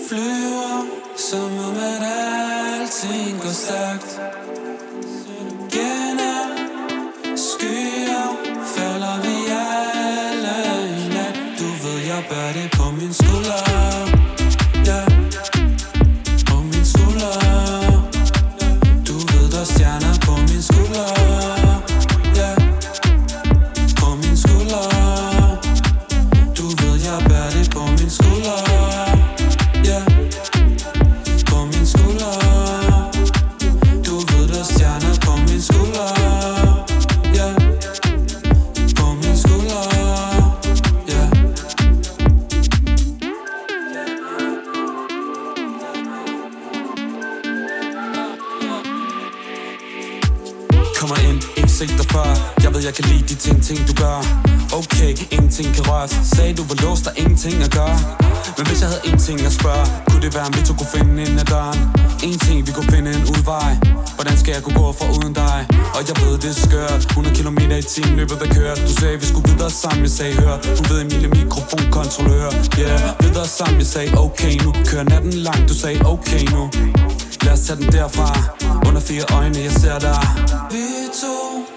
flyver, 0.07 0.73
som 1.29 1.51
om 1.69 1.77
at 1.91 2.01
alting 2.85 3.41
går 3.43 3.55
stærkt. 3.63 3.84
Jeg 52.65 52.75
ved, 52.75 52.81
jeg 52.89 52.95
kan 52.95 53.05
lide 53.11 53.25
de 53.31 53.35
ting, 53.35 53.63
ting 53.63 53.79
du 53.89 53.95
gør. 54.03 54.19
Okay, 54.79 55.13
ingenting 55.31 55.69
kan 55.75 55.85
røres. 55.91 56.13
Sagde 56.35 56.55
du 56.59 56.63
var 56.71 56.79
låst, 56.85 57.05
der 57.05 57.11
ingenting 57.17 57.57
at 57.67 57.71
gøre? 57.71 57.99
Men 58.57 58.67
hvis 58.67 58.81
jeg 58.83 58.89
havde 58.93 59.05
en 59.11 59.19
ting 59.19 59.39
at 59.51 59.53
spørge 59.61 59.87
Kunne 60.09 60.23
det 60.25 60.35
være, 60.35 60.47
om 60.49 60.55
vi 60.57 60.61
to 60.69 60.75
kunne 60.81 60.93
finde 60.97 61.13
ind 61.25 61.41
ad 61.43 61.47
døren? 61.55 61.81
En 62.27 62.39
ting, 62.47 62.67
vi 62.67 62.73
kunne 62.77 62.91
finde 62.95 63.11
en 63.17 63.23
udvej. 63.35 63.73
Hvordan 64.17 64.37
skal 64.41 64.53
jeg 64.57 64.63
kunne 64.63 64.79
gå 64.83 64.93
for 64.99 65.07
uden 65.17 65.33
dig? 65.33 65.59
Og 65.97 66.03
jeg 66.09 66.17
ved, 66.23 66.35
det 66.43 66.51
er 66.55 66.61
skørt. 66.67 67.03
100 67.05 67.37
km 67.39 67.59
i 67.59 67.83
timen 67.83 68.17
løbet 68.21 68.37
der 68.43 68.49
kørt. 68.59 68.79
Du 68.89 68.93
sagde, 69.01 69.17
vi 69.23 69.27
skulle 69.27 69.47
videre 69.53 69.71
sammen, 69.71 70.03
jeg 70.03 70.15
sagde 70.21 70.35
hør. 70.43 70.57
Hun 70.77 70.85
ved, 70.91 70.99
Emilie 71.05 71.29
mikrofonkontrollør. 71.29 72.51
Yeah, 72.81 73.01
videre 73.25 73.49
sammen, 73.59 73.79
jeg 73.79 73.87
sagde 73.87 74.11
okay 74.25 74.55
nu 74.65 74.75
Kører 74.91 75.05
natten 75.13 75.33
lang, 75.33 75.69
du 75.69 75.75
sagde 75.75 75.99
okay 76.15 76.45
nu. 76.55 76.71
Lad 77.45 77.53
os 77.53 77.61
tage 77.61 77.81
den 77.81 77.93
derfra. 77.93 78.29
Under 78.89 79.01
fire 79.01 79.25
øjne, 79.39 79.59
jeg 79.59 79.73
ser 79.73 79.99
dig. 79.99 80.23
Vi 80.73 80.85
to 81.21 81.74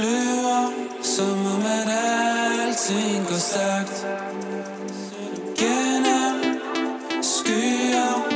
flyver 0.00 0.72
Som 1.02 1.46
om 1.54 1.64
at 1.64 1.88
alting 1.88 3.26
går 3.28 3.38
stærkt. 3.38 4.06
Gennem 5.56 6.60
skyer 7.22 8.29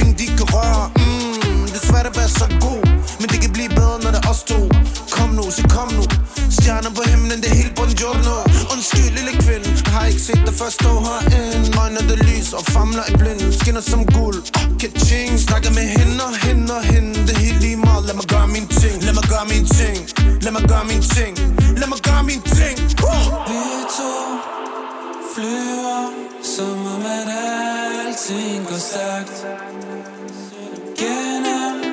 så 0.00 0.06
ingen 0.06 0.18
de 0.18 0.26
kan 0.38 0.46
røre. 0.54 0.84
Mm, 0.96 1.66
Det 1.72 1.78
er 1.82 1.86
svært 1.90 2.06
at 2.10 2.16
være 2.20 2.28
så 2.40 2.46
god 2.66 2.82
Men 3.20 3.26
det 3.32 3.38
kan 3.44 3.52
blive 3.56 3.68
bedre, 3.68 3.96
når 4.04 4.10
det 4.14 4.20
er 4.24 4.30
os 4.32 4.42
to. 4.50 4.60
Kom 5.16 5.28
nu, 5.38 5.44
så 5.58 5.62
kom 5.76 5.88
nu. 5.98 6.04
Stjerner 6.56 6.92
på 6.98 7.02
himlen, 7.10 7.38
det 7.42 7.48
er 7.52 7.58
helt 7.62 7.74
buongiorno 7.78 8.36
Undskyld, 8.72 9.10
lille 9.18 9.32
kvinde. 9.44 9.68
Jeg 9.84 9.92
har 9.96 10.04
ikke 10.10 10.22
set 10.28 10.42
dig 10.46 10.54
før 10.60 10.70
stå 10.78 10.92
herinde 11.06 11.78
Øjner 11.82 12.02
det 12.10 12.18
lys 12.28 12.48
og 12.58 12.64
famler 12.74 13.04
i 13.12 13.14
blinden 13.20 13.50
Skinner 13.58 13.84
som 13.92 14.00
guld, 14.16 14.38
oh, 14.58 14.66
ka-ching. 14.80 15.32
Snakker 15.48 15.70
med 15.78 15.86
hende 15.96 16.18
og 16.28 16.34
hende 16.44 16.68
og 16.78 16.84
hende. 16.92 17.14
Det 17.26 17.32
er 17.36 17.42
helt 17.46 17.60
lige 17.66 17.78
meget, 17.86 18.02
lad 18.08 18.14
mig 18.20 18.26
gøre 18.34 18.48
min 18.56 18.66
ting. 18.80 18.96
Lad 19.06 19.14
mig 19.18 19.26
gøre 19.32 19.46
min 19.52 19.64
ting. 19.78 19.98
Lad 20.44 20.52
mig 20.56 20.64
gøre 20.72 20.84
min 20.90 21.02
ting. 21.16 21.32
Lad 21.80 21.88
mig 21.92 22.00
gøre 22.08 22.22
min 22.30 22.42
ting. 22.58 22.76
Uh! 23.08 23.24
Vi 23.48 23.62
to. 23.98 24.12
Flyver. 25.34 26.00
Som 26.54 26.78
om 26.94 27.02
at 27.18 27.26
alting 28.10 28.66
går 28.68 28.78
stærkt. 28.78 29.69
Gennem 31.00 31.80
skyer 31.80 31.89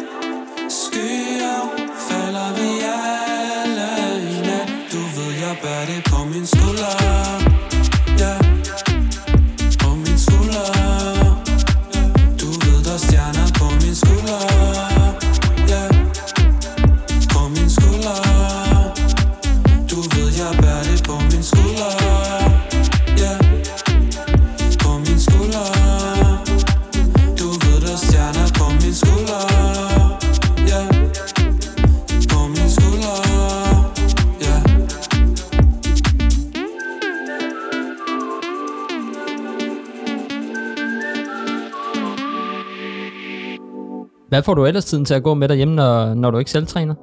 Hvad 44.37 44.47
får 44.49 44.57
du 44.59 44.63
ellers 44.69 44.89
tiden 44.89 45.05
til 45.09 45.15
at 45.19 45.25
gå 45.27 45.33
med 45.41 45.47
derhjemme, 45.51 45.75
når, 45.81 45.93
når 46.21 46.29
du 46.31 46.37
ikke 46.41 46.55
selv 46.55 46.67
træner? 46.73 46.95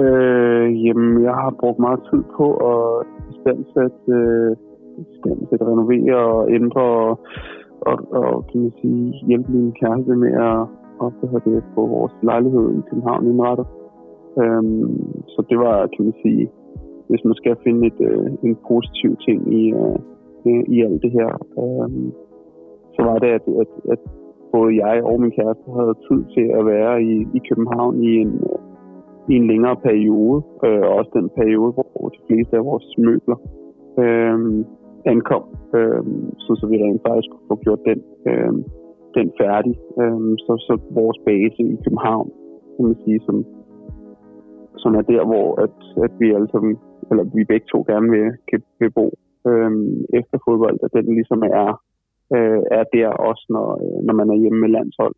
Øh, 0.00 0.66
jamen, 0.84 1.10
jeg 1.26 1.34
har 1.40 1.50
brugt 1.60 1.78
meget 1.86 2.00
tid 2.10 2.22
på 2.38 2.46
at 2.72 2.84
istandsætte, 3.32 4.12
øh, 4.18 4.50
istandsætte 5.12 5.64
renovere 5.70 6.16
og 6.34 6.40
ændre 6.58 6.84
og, 7.06 7.12
og, 7.88 7.96
og 8.20 8.30
kan 8.48 8.58
man 8.64 8.72
sige, 8.80 9.02
hjælpe 9.28 9.48
min 9.56 9.72
kæreste 9.80 10.12
med 10.24 10.32
at, 10.48 10.60
at 11.02 11.10
hvad 11.18 11.40
det, 11.46 11.64
på 11.74 11.80
vores 11.94 12.14
lejlighed 12.30 12.66
i 12.78 12.82
København 12.88 13.26
indrettet. 13.30 13.66
Øhm, 14.42 14.96
så 15.32 15.40
det 15.50 15.58
var, 15.64 15.76
kan 15.94 16.02
man 16.08 16.16
sige, 16.22 16.44
hvis 17.08 17.22
man 17.28 17.36
skal 17.40 17.54
finde 17.64 17.82
et, 17.90 18.00
øh, 18.10 18.26
en 18.46 18.56
positiv 18.68 19.10
ting 19.26 19.38
i, 19.60 19.62
øh, 19.80 19.98
i 20.74 20.76
alt 20.86 21.02
det 21.04 21.12
her, 21.18 21.30
øh, 21.62 21.88
så 22.94 23.00
var 23.08 23.18
det, 23.22 23.30
at, 23.38 23.44
at, 23.62 23.70
at 23.94 24.02
både 24.52 24.70
jeg 24.84 24.96
og 25.04 25.20
min 25.20 25.36
kæreste 25.38 25.68
havde 25.78 25.94
tid 26.08 26.20
til 26.34 26.46
at 26.58 26.66
være 26.66 27.02
i, 27.02 27.14
i 27.38 27.40
København 27.48 27.94
i 28.02 28.10
en, 28.22 28.32
i 29.30 29.34
en 29.40 29.46
længere 29.46 29.76
periode, 29.76 30.38
øh, 30.66 30.84
også 30.96 31.10
den 31.18 31.28
periode, 31.40 31.72
hvor 31.72 32.08
de 32.08 32.20
fleste 32.26 32.56
af 32.56 32.64
vores 32.64 32.88
møbler 32.98 33.38
øh, 34.02 34.38
ankom, 35.12 35.44
øh, 35.78 36.02
så, 36.44 36.50
så 36.58 36.64
vi 36.70 36.76
rent 36.76 37.02
faktisk 37.06 37.30
kunne 37.30 37.48
få 37.52 37.56
gjort 37.64 37.82
den, 37.90 38.00
øh, 38.28 38.52
den 39.16 39.28
færdig. 39.40 39.74
Øh, 40.00 40.20
så, 40.44 40.52
så 40.66 40.74
vores 41.00 41.18
base 41.28 41.60
i 41.74 41.76
København, 41.84 42.28
kan 42.76 42.84
man 42.86 42.96
sige, 43.04 43.20
som, 43.26 43.36
som 44.82 44.94
er 44.94 45.04
der, 45.12 45.22
hvor 45.30 45.48
at, 45.64 45.76
at 46.04 46.12
vi 46.20 46.34
alle 46.36 46.48
sammen, 46.52 46.76
eller 47.10 47.24
vi 47.36 47.44
begge 47.44 47.66
to 47.72 47.78
gerne 47.90 48.08
vil, 48.10 48.26
kan, 48.48 48.60
vil 48.80 48.90
bo 48.98 49.06
øh, 49.48 49.70
efter 50.20 50.36
fodbold, 50.46 50.78
at 50.82 50.92
den 50.92 51.14
ligesom 51.14 51.42
er, 51.42 51.80
øh, 52.34 52.62
er 52.78 52.84
der 52.94 53.08
også, 53.30 53.44
når, 53.54 53.68
øh, 53.84 53.98
når 54.06 54.14
man 54.20 54.28
er 54.30 54.40
hjemme 54.42 54.60
med 54.60 54.70
landshold. 54.76 55.16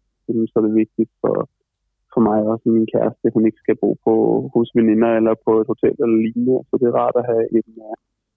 Så 0.51 0.55
er 0.57 0.65
det 0.67 0.81
vigtigt 0.83 1.13
for, 1.23 1.35
for 2.13 2.21
mig 2.29 2.39
også 2.53 2.67
min 2.77 2.91
kæreste, 2.95 3.25
at 3.29 3.35
hun 3.37 3.47
ikke 3.47 3.63
skal 3.65 3.77
bo 3.83 3.91
på 4.07 4.15
hos 4.55 4.69
veninder 4.79 5.11
eller 5.19 5.35
på 5.47 5.53
et 5.61 5.67
hotel 5.73 5.95
eller 6.03 6.19
lignende. 6.25 6.57
Så 6.69 6.75
det 6.81 6.87
er 6.89 6.99
rart 7.03 7.17
at 7.21 7.29
have 7.31 7.45
en, 7.59 7.71
øh, 7.87 7.97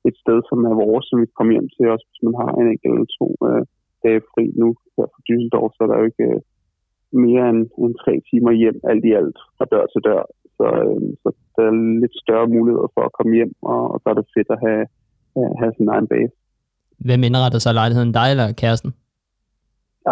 et 0.09 0.15
sted, 0.23 0.37
som 0.49 0.59
er 0.69 0.75
vores, 0.85 1.05
som 1.07 1.17
vi 1.21 1.25
kan 1.25 1.37
komme 1.37 1.53
hjem 1.55 1.69
til, 1.75 1.93
også 1.93 2.05
hvis 2.09 2.25
man 2.27 2.35
har 2.41 2.49
en 2.51 2.67
enkelt 2.73 2.93
eller 2.93 3.11
to 3.19 3.27
øh, 3.49 3.63
dage 4.03 4.21
fri 4.31 4.45
nu 4.61 4.67
her 4.95 5.07
fra 5.13 5.21
Düsseldorf, 5.27 5.71
så 5.73 5.79
er 5.83 5.89
der 5.89 5.97
jo 5.99 6.09
ikke 6.11 6.27
øh, 6.31 6.41
mere 7.25 7.45
end, 7.51 7.61
end 7.81 7.93
tre 8.03 8.13
timer 8.29 8.51
hjem, 8.61 8.79
alt 8.91 9.05
i 9.09 9.11
alt, 9.19 9.39
fra 9.57 9.65
dør 9.71 9.85
til 9.93 10.01
dør. 10.07 10.23
Så, 10.57 10.65
øh, 10.83 11.07
så 11.21 11.27
der 11.55 11.63
er 11.69 11.75
lidt 12.03 12.15
større 12.23 12.47
muligheder 12.55 12.89
for 12.95 13.03
at 13.05 13.15
komme 13.17 13.33
hjem, 13.39 13.53
og, 13.71 13.81
og 13.91 13.97
så 14.01 14.07
er 14.09 14.17
det 14.17 14.33
fedt 14.35 14.49
at 14.55 14.59
have, 14.65 14.83
have, 15.35 15.53
have 15.61 15.73
sin 15.77 15.89
egen 15.93 16.07
base. 16.13 16.35
Hvem 17.07 17.21
indretter 17.27 17.59
sig 17.59 17.73
lejligheden, 17.73 18.11
dig 18.19 18.27
eller 18.33 18.47
kæresten? 18.61 18.91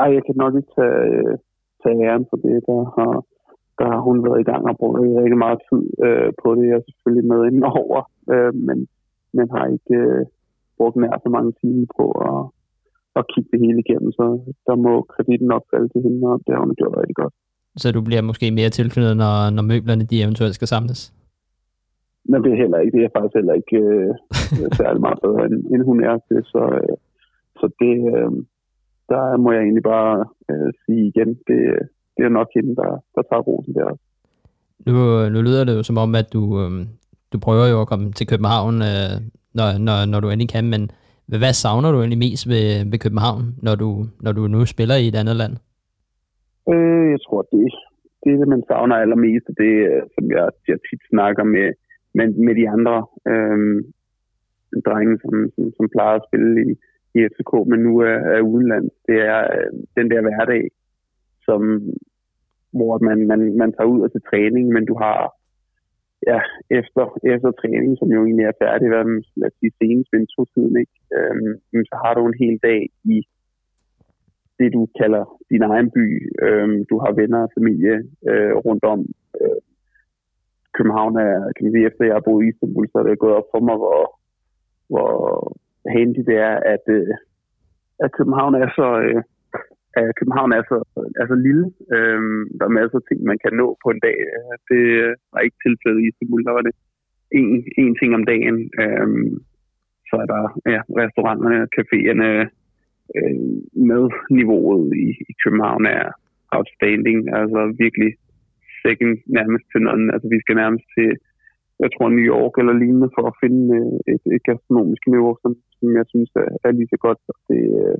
Ej, 0.02 0.08
jeg 0.16 0.24
kan 0.28 0.36
nok 0.44 0.54
ikke 0.60 0.72
tage, 0.80 1.00
øh, 1.18 1.34
tage 1.82 1.98
æren 2.08 2.26
for 2.30 2.38
det. 2.46 2.56
Der 2.70 2.80
har, 2.98 3.14
der 3.80 3.88
har 3.94 4.02
hun 4.08 4.18
været 4.28 4.40
i 4.42 4.50
gang 4.52 4.62
og 4.70 4.76
brugt 4.80 4.98
rigtig 5.24 5.40
meget 5.46 5.60
tid 5.70 5.84
øh, 6.06 6.30
på 6.42 6.48
det. 6.56 6.64
Jeg 6.70 6.78
er 6.80 6.88
selvfølgelig 6.88 7.26
med 7.32 7.42
inden 7.50 7.64
over, 7.82 8.00
øh, 8.34 8.54
men, 8.68 8.78
men 9.36 9.46
har 9.56 9.66
ikke 9.76 9.96
øh, 10.04 10.26
brugt 10.78 10.96
nær 11.02 11.16
så 11.26 11.30
mange 11.36 11.52
timer 11.62 11.86
på 11.98 12.06
at, 12.30 12.40
at 13.20 13.24
kigge 13.32 13.50
det 13.54 13.60
hele 13.66 13.80
igennem. 13.86 14.12
Så 14.20 14.26
der 14.68 14.76
må 14.86 14.94
kreditten 15.14 15.48
nok 15.54 15.64
falde 15.72 15.90
til 15.94 16.02
hende, 16.06 16.22
og 16.32 16.38
det 16.46 16.52
har 16.56 16.64
hun 16.66 16.80
gjort 16.82 16.98
rigtig 17.02 17.18
godt. 17.22 17.34
Så 17.82 17.88
du 17.92 18.02
bliver 18.08 18.22
måske 18.30 18.52
mere 18.52 18.70
tilknyttet, 18.70 19.18
når, 19.24 19.36
når 19.56 19.64
møblerne 19.72 20.06
de 20.12 20.24
eventuelt 20.24 20.56
skal 20.56 20.68
samles? 20.68 21.02
Men 22.26 22.44
det 22.44 22.52
er 22.52 22.62
heller 22.64 22.80
ikke. 22.80 22.98
Det 22.98 23.04
er 23.04 23.16
faktisk 23.16 23.36
heller 23.36 23.54
ikke 23.54 23.78
øh, 23.78 24.14
særlig 24.82 25.02
meget 25.02 25.20
bedre, 25.26 25.46
end, 25.46 25.66
end 25.74 25.84
hun 25.84 26.04
er 26.04 26.18
til. 26.28 26.40
Så, 26.54 26.62
øh, 26.80 26.96
så 27.60 27.66
det, 27.82 27.96
øh, 28.14 28.32
der 29.12 29.38
må 29.38 29.52
jeg 29.52 29.62
egentlig 29.62 29.84
bare 29.84 30.26
øh, 30.50 30.70
sige 30.84 31.04
igen, 31.12 31.30
det, 31.48 31.60
det 32.16 32.24
er 32.26 32.38
nok 32.40 32.50
hende, 32.56 32.76
der, 32.76 32.92
der 33.16 33.22
tager 33.30 33.48
rosen 33.50 33.74
der. 33.74 33.90
Nu, 34.88 34.94
nu 35.34 35.42
lyder 35.42 35.64
det 35.64 35.78
jo 35.78 35.84
som 35.84 35.98
om, 35.98 36.16
at 36.16 36.34
du, 36.34 36.42
øh, 36.62 36.72
du 37.34 37.38
prøver 37.40 37.68
jo 37.74 37.82
at 37.82 37.88
komme 37.88 38.12
til 38.12 38.28
København, 38.28 38.76
øh, 38.90 39.16
når, 39.58 39.68
når, 39.88 39.98
når 40.12 40.20
du 40.20 40.28
endelig 40.30 40.50
kan, 40.50 40.66
men 40.74 40.92
hvad 41.42 41.54
savner 41.54 41.92
du 41.92 41.98
egentlig 42.00 42.24
mest 42.28 42.44
ved, 42.54 42.68
ved 42.92 43.00
København, 43.06 43.42
når 43.68 43.76
du, 43.84 43.90
når 44.26 44.32
du 44.38 44.44
nu 44.48 44.60
spiller 44.66 44.96
i 45.00 45.08
et 45.08 45.20
andet 45.22 45.36
land? 45.42 45.54
Øh, 46.74 47.06
jeg 47.14 47.22
tror, 47.26 47.42
det, 47.52 47.66
det 48.22 48.30
er 48.34 48.38
det, 48.42 48.48
man 48.56 48.64
savner 48.70 48.96
allermest, 48.96 49.48
det 49.62 49.74
øh, 49.90 50.02
som 50.16 50.24
jeg, 50.36 50.46
jeg 50.68 50.78
tit 50.88 51.02
snakker 51.12 51.44
med, 51.56 51.68
med, 52.14 52.28
med 52.46 52.56
de 52.56 52.70
andre 52.70 52.98
øh, 53.32 53.58
drenge, 54.86 55.16
som, 55.24 55.34
som, 55.56 55.64
som 55.78 55.90
plejer 55.96 56.16
at 56.16 56.28
spille 56.30 56.52
i, 56.66 56.70
i 57.16 57.20
FCK, 57.32 57.52
men 57.72 57.80
nu 57.88 57.94
er, 58.00 58.18
er 58.36 58.42
udenlands. 58.42 58.94
Det 59.08 59.18
er 59.34 59.40
øh, 59.56 59.72
den 59.98 60.12
der 60.12 60.22
hverdag, 60.22 60.64
som, 61.48 61.62
hvor 62.78 62.94
man, 63.08 63.28
man, 63.28 63.58
man 63.58 63.72
tager 63.74 63.92
ud 63.94 64.02
og 64.02 64.12
til 64.12 64.22
træning, 64.30 64.66
men 64.76 64.86
du 64.86 64.96
har 65.04 65.20
ja, 66.28 66.40
efter, 66.80 67.04
efter 67.34 67.52
træning, 67.52 67.98
som 67.98 68.10
jo 68.16 68.26
egentlig 68.26 68.46
er 68.46 68.62
færdig, 68.64 68.88
hvad 68.90 69.04
man, 69.04 69.24
lad 69.36 69.48
os 69.52 69.58
sige, 69.60 69.78
senest 69.80 70.10
vintro-tiden, 70.14 70.76
ikke? 70.84 70.96
Øhm, 71.18 71.86
så 71.90 71.96
har 72.04 72.14
du 72.14 72.22
en 72.26 72.42
hel 72.44 72.58
dag 72.70 72.82
i 73.04 73.18
det, 74.60 74.74
du 74.74 74.88
kalder 75.00 75.24
din 75.52 75.64
egen 75.72 75.90
by. 75.92 76.06
Øhm, 76.46 76.86
du 76.90 76.96
har 77.04 77.12
venner 77.20 77.42
og 77.44 77.52
familie 77.58 77.96
øh, 78.30 78.54
rundt 78.66 78.84
om. 78.84 79.00
Øh, 79.42 79.60
København 80.78 81.16
er, 81.28 81.36
kan 81.54 81.64
man 81.64 81.74
sige, 81.74 81.88
efter 81.88 82.06
jeg 82.06 82.16
har 82.18 82.28
boet 82.28 82.44
i 82.46 82.50
Istanbul, 82.50 82.88
så 82.88 82.98
er 83.00 83.04
det 83.04 83.24
gået 83.24 83.40
op 83.40 83.50
for 83.54 83.62
mig, 83.68 83.78
hvor, 83.84 84.02
hvor 84.94 85.12
handy 85.96 86.22
det 86.30 86.38
er, 86.50 86.56
at, 86.74 86.86
øh, 86.98 87.14
at 88.04 88.10
København 88.18 88.54
er 88.64 88.70
så, 88.80 88.88
øh, 89.06 89.22
at 90.00 90.16
København 90.20 90.52
er 90.58 90.64
så, 90.72 90.78
er 91.22 91.26
så 91.28 91.38
lille. 91.48 91.66
Øhm, 91.96 92.42
der 92.58 92.66
er 92.66 92.78
masser 92.80 92.98
af 93.00 93.06
ting, 93.06 93.20
man 93.32 93.40
kan 93.44 93.54
nå 93.62 93.68
på 93.84 93.88
en 93.92 94.02
dag. 94.08 94.18
Det 94.70 94.84
øh, 95.04 95.16
var 95.34 95.40
ikke 95.40 95.64
tilfældet 95.66 96.02
i 96.02 96.08
Istanbul. 96.10 96.46
Der 96.48 96.54
var 96.58 96.64
det 96.68 96.76
en, 97.40 97.48
en 97.84 97.96
ting 98.00 98.12
om 98.16 98.24
dagen. 98.32 98.58
Øhm, 98.82 99.32
så 100.10 100.16
er 100.24 100.28
der 100.34 100.42
ja, 100.74 100.82
restauranterne, 101.02 101.62
caféerne, 101.78 102.30
øh, 103.18 103.36
med 103.90 104.04
niveauet 104.38 104.86
i, 105.06 105.08
i 105.30 105.34
København 105.44 105.86
er 105.86 106.06
outstanding. 106.58 107.20
Altså 107.40 107.60
virkelig 107.84 108.12
second 108.86 109.14
nærmest 109.38 109.66
til 109.72 109.82
noget. 109.86 110.14
Altså 110.14 110.28
vi 110.34 110.40
skal 110.44 110.56
nærmest 110.64 110.86
til, 110.96 111.10
jeg 111.84 111.90
tror 111.92 112.08
New 112.10 112.28
York 112.36 112.54
eller 112.62 112.76
lignende 112.82 113.10
for 113.16 113.24
at 113.32 113.38
finde 113.44 113.64
øh, 113.80 114.14
et, 114.14 114.24
et 114.36 114.44
gastronomisk 114.50 115.04
niveau, 115.16 115.34
som, 115.44 115.52
som 115.80 115.88
jeg 116.00 116.06
synes 116.14 116.30
er, 116.44 116.50
er 116.66 116.72
lige 116.78 116.92
så 116.94 117.00
godt. 117.06 117.20
Det, 117.50 117.62
øh, 117.82 117.98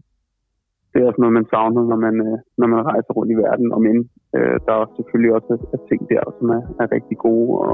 det 0.90 0.98
er 0.98 1.08
også 1.10 1.22
noget, 1.22 1.38
man 1.40 1.52
savner, 1.54 1.84
når 1.92 2.00
man, 2.06 2.16
øh, 2.28 2.38
når 2.60 2.68
man 2.74 2.82
rejser 2.92 3.12
rundt 3.18 3.32
i 3.34 3.42
verden. 3.46 3.68
Og 3.76 3.80
men 3.88 3.98
øh, 4.38 4.56
der 4.66 4.74
er 4.82 4.86
selvfølgelig 4.98 5.32
også 5.38 5.52
ting 5.90 6.02
der, 6.14 6.24
som 6.38 6.48
er, 6.58 6.62
er 6.82 6.88
rigtig 6.96 7.18
gode, 7.28 7.50
og, 7.66 7.74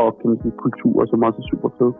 og 0.00 0.08
kan 0.18 0.26
man 0.30 0.38
sige, 0.42 0.54
kulturer, 0.64 1.04
som 1.10 1.26
også 1.26 1.38
er 1.42 1.48
super 1.52 1.70
fede. 1.78 1.94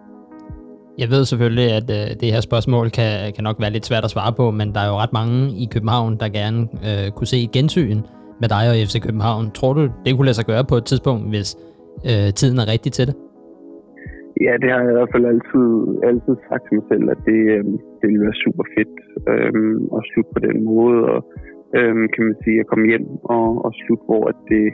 Jeg 1.02 1.08
ved 1.14 1.22
selvfølgelig, 1.24 1.68
at 1.78 1.88
øh, 1.98 2.06
det 2.20 2.28
her 2.34 2.42
spørgsmål 2.48 2.86
kan, 2.98 3.10
kan 3.34 3.44
nok 3.48 3.58
være 3.62 3.74
lidt 3.76 3.86
svært 3.90 4.04
at 4.04 4.14
svare 4.16 4.32
på, 4.40 4.46
men 4.58 4.68
der 4.74 4.80
er 4.84 4.88
jo 4.92 4.96
ret 5.04 5.14
mange 5.20 5.38
i 5.64 5.66
København, 5.74 6.12
der 6.20 6.36
gerne 6.40 6.60
øh, 6.88 7.06
kunne 7.16 7.30
se 7.34 7.38
et 7.46 7.52
gensyn 7.58 7.98
med 8.40 8.49
dig 8.55 8.64
og 8.71 8.76
FC 8.88 8.97
København. 9.07 9.45
Tror 9.59 9.73
du, 9.76 9.83
det 10.05 10.11
kunne 10.12 10.28
lade 10.28 10.38
sig 10.40 10.49
gøre 10.52 10.64
på 10.71 10.76
et 10.81 10.85
tidspunkt, 10.90 11.25
hvis 11.33 11.49
øh, 12.11 12.28
tiden 12.38 12.59
er 12.62 12.66
rigtig 12.75 12.93
til 12.93 13.07
det? 13.09 13.16
Ja, 14.45 14.52
det 14.62 14.69
har 14.73 14.81
jeg 14.83 14.93
i 14.93 14.99
hvert 14.99 15.12
fald 15.14 15.26
altid, 15.35 15.69
altid 16.11 16.35
sagt 16.49 16.62
til 16.64 16.75
mig 16.78 16.87
selv, 16.93 17.05
at 17.14 17.21
det, 17.31 17.40
øh, 17.55 17.64
det 17.99 18.07
ville 18.09 18.25
være 18.26 18.43
super 18.45 18.64
fedt 18.75 18.95
øh, 19.31 19.55
at 19.97 20.02
slutte 20.09 20.31
på 20.37 20.40
den 20.49 20.59
måde, 20.73 21.00
og 21.12 21.21
øh, 21.78 21.95
kan 22.12 22.23
man 22.28 22.37
sige, 22.45 22.61
at 22.61 22.69
komme 22.71 22.87
hjem 22.90 23.07
og, 23.37 23.47
og 23.64 23.71
slutte, 23.83 24.05
hvor 24.09 24.25
at 24.33 24.38
det, 24.50 24.64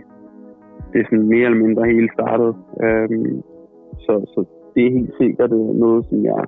det 0.90 0.96
er 1.00 1.06
sådan 1.08 1.32
mere 1.34 1.46
eller 1.48 1.64
mindre 1.64 1.92
hele 1.94 2.08
startet. 2.16 2.52
Øh, 2.84 3.08
så, 4.04 4.12
så 4.32 4.40
det 4.72 4.82
er 4.86 4.96
helt 4.98 5.14
sikkert 5.20 5.52
øh, 5.60 5.70
noget, 5.84 6.00
som 6.08 6.18
jeg, 6.30 6.42